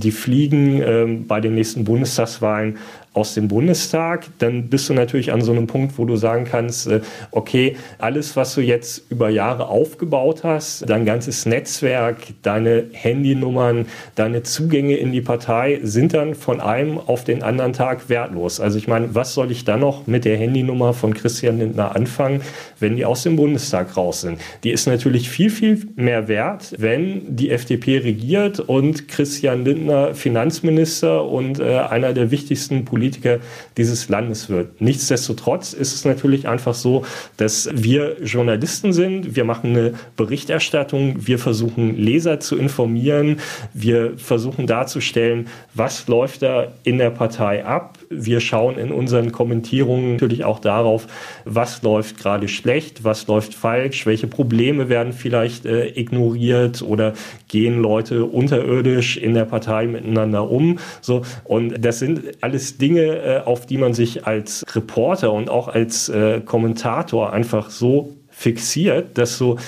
die 0.02 0.10
fliegen 0.10 0.82
ähm, 0.82 1.26
bei 1.26 1.40
den 1.40 1.54
nächsten 1.54 1.84
Bundestagswahlen 1.84 2.78
aus 3.18 3.34
dem 3.34 3.48
Bundestag, 3.48 4.26
dann 4.38 4.68
bist 4.68 4.88
du 4.88 4.94
natürlich 4.94 5.32
an 5.32 5.42
so 5.42 5.50
einem 5.50 5.66
Punkt, 5.66 5.98
wo 5.98 6.04
du 6.04 6.16
sagen 6.16 6.44
kannst, 6.44 6.86
äh, 6.86 7.00
okay, 7.32 7.76
alles, 7.98 8.36
was 8.36 8.54
du 8.54 8.60
jetzt 8.60 9.10
über 9.10 9.28
Jahre 9.28 9.66
aufgebaut 9.66 10.44
hast, 10.44 10.88
dein 10.88 11.04
ganzes 11.04 11.44
Netzwerk, 11.44 12.18
deine 12.42 12.84
Handynummern, 12.92 13.86
deine 14.14 14.44
Zugänge 14.44 14.96
in 14.96 15.10
die 15.10 15.20
Partei 15.20 15.80
sind 15.82 16.14
dann 16.14 16.34
von 16.34 16.60
einem 16.60 16.98
auf 16.98 17.24
den 17.24 17.42
anderen 17.42 17.72
Tag 17.72 18.08
wertlos. 18.08 18.60
Also 18.60 18.78
ich 18.78 18.86
meine, 18.86 19.14
was 19.14 19.34
soll 19.34 19.50
ich 19.50 19.64
dann 19.64 19.80
noch 19.80 20.06
mit 20.06 20.24
der 20.24 20.36
Handynummer 20.36 20.94
von 20.94 21.12
Christian 21.12 21.58
Lindner 21.58 21.96
anfangen, 21.96 22.42
wenn 22.80 22.96
die 22.96 23.04
aus 23.04 23.22
dem 23.22 23.36
Bundestag 23.36 23.96
raus 23.96 24.22
sind? 24.22 24.38
Die 24.64 24.70
ist 24.70 24.86
natürlich 24.86 25.28
viel, 25.28 25.50
viel 25.50 25.86
mehr 25.96 26.28
wert, 26.28 26.74
wenn 26.78 27.36
die 27.36 27.50
FDP 27.50 27.98
regiert 27.98 28.60
und 28.60 29.08
Christian 29.08 29.64
Lindner 29.64 30.14
Finanzminister 30.14 31.24
und 31.24 31.60
äh, 31.60 31.78
einer 31.78 32.12
der 32.12 32.30
wichtigsten 32.30 32.84
Politiker 32.84 32.98
Politiker 32.98 33.38
dieses 33.76 34.08
Landes 34.08 34.48
wird. 34.48 34.80
Nichtsdestotrotz 34.80 35.72
ist 35.72 35.94
es 35.94 36.04
natürlich 36.04 36.48
einfach 36.48 36.74
so, 36.74 37.04
dass 37.36 37.68
wir 37.72 38.16
Journalisten 38.22 38.92
sind, 38.92 39.36
wir 39.36 39.44
machen 39.44 39.70
eine 39.70 39.94
Berichterstattung, 40.16 41.26
wir 41.26 41.38
versuchen 41.38 41.96
Leser 41.96 42.40
zu 42.40 42.56
informieren, 42.56 43.38
wir 43.74 44.16
versuchen 44.16 44.66
darzustellen, 44.66 45.48
was 45.74 46.08
läuft 46.08 46.42
da 46.42 46.72
in 46.84 46.98
der 46.98 47.10
Partei 47.10 47.64
ab, 47.64 47.97
wir 48.10 48.40
schauen 48.40 48.78
in 48.78 48.92
unseren 48.92 49.32
Kommentierungen 49.32 50.12
natürlich 50.12 50.44
auch 50.44 50.58
darauf, 50.58 51.06
was 51.44 51.82
läuft 51.82 52.18
gerade 52.18 52.48
schlecht, 52.48 53.04
was 53.04 53.26
läuft 53.26 53.54
falsch, 53.54 54.06
welche 54.06 54.26
Probleme 54.26 54.88
werden 54.88 55.12
vielleicht 55.12 55.66
äh, 55.66 55.88
ignoriert 55.88 56.82
oder 56.82 57.14
gehen 57.48 57.80
Leute 57.80 58.24
unterirdisch 58.24 59.16
in 59.16 59.34
der 59.34 59.44
Partei 59.44 59.86
miteinander 59.86 60.50
um. 60.50 60.78
So 61.00 61.22
und 61.44 61.84
das 61.84 61.98
sind 61.98 62.22
alles 62.40 62.78
Dinge, 62.78 63.02
äh, 63.02 63.40
auf 63.44 63.66
die 63.66 63.78
man 63.78 63.94
sich 63.94 64.26
als 64.26 64.64
Reporter 64.74 65.32
und 65.32 65.50
auch 65.50 65.68
als 65.68 66.08
äh, 66.08 66.40
Kommentator 66.40 67.32
einfach 67.32 67.70
so 67.70 68.14
fixiert, 68.30 69.18
dass 69.18 69.36
so 69.36 69.58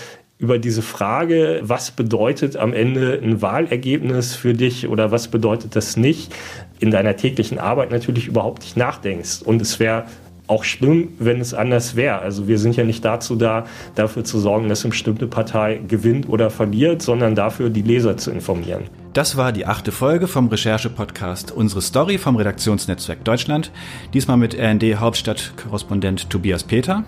über 0.41 0.59
diese 0.59 0.83
Frage, 0.83 1.61
was 1.63 1.91
bedeutet 1.91 2.57
am 2.57 2.73
Ende 2.73 3.21
ein 3.23 3.43
Wahlergebnis 3.43 4.35
für 4.35 4.55
dich 4.55 4.89
oder 4.89 5.11
was 5.11 5.29
bedeutet 5.29 5.77
das 5.77 5.97
nicht, 5.97 6.35
in 6.81 6.91
deiner 6.91 7.17
täglichen 7.17 7.59
Arbeit 7.59 7.91
natürlich 7.91 8.27
überhaupt 8.27 8.63
nicht 8.63 8.77
nachdenkst. 8.77 9.43
Und 9.43 9.61
es 9.61 9.79
wäre 9.79 10.07
auch 10.47 10.65
schlimm, 10.65 11.11
wenn 11.19 11.41
es 11.41 11.55
anders 11.55 11.95
wäre. 11.95 12.19
Also 12.19 12.49
wir 12.49 12.59
sind 12.59 12.75
ja 12.75 12.85
nicht 12.85 13.05
dazu 13.05 13.37
da, 13.37 13.67
dafür 13.95 14.25
zu 14.25 14.41
sorgen, 14.41 14.69
dass 14.69 14.83
eine 14.83 14.91
bestimmte 14.91 15.29
Partei 15.29 15.81
gewinnt 15.87 16.29
oder 16.29 16.51
verliert, 16.51 17.03
sondern 17.03 17.37
dafür, 17.37 17.71
die 17.71 17.83
Leser 17.83 18.17
zu 18.17 18.33
informieren. 18.33 18.85
Das 19.13 19.37
war 19.37 19.53
die 19.53 19.67
achte 19.67 19.93
Folge 19.93 20.27
vom 20.27 20.49
Recherche-Podcast 20.49 21.53
Unsere 21.53 21.83
Story 21.83 22.19
vom 22.19 22.37
Redaktionsnetzwerk 22.37 23.25
Deutschland. 23.25 23.71
Diesmal 24.13 24.39
mit 24.39 24.57
RND-Hauptstadt-Korrespondent 24.59 26.31
Tobias 26.31 26.65
Peter. 26.65 27.05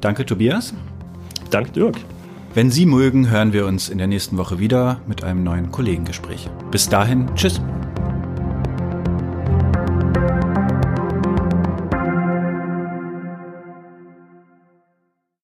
Danke, 0.00 0.26
Tobias. 0.26 0.74
Danke, 1.50 1.70
Dirk. 1.70 1.96
Wenn 2.54 2.70
Sie 2.70 2.86
mögen, 2.86 3.30
hören 3.30 3.52
wir 3.52 3.66
uns 3.66 3.88
in 3.88 3.98
der 3.98 4.06
nächsten 4.06 4.36
Woche 4.36 4.60
wieder 4.60 5.00
mit 5.08 5.24
einem 5.24 5.42
neuen 5.42 5.72
Kollegengespräch. 5.72 6.48
Bis 6.70 6.88
dahin, 6.88 7.28
tschüss. 7.34 7.60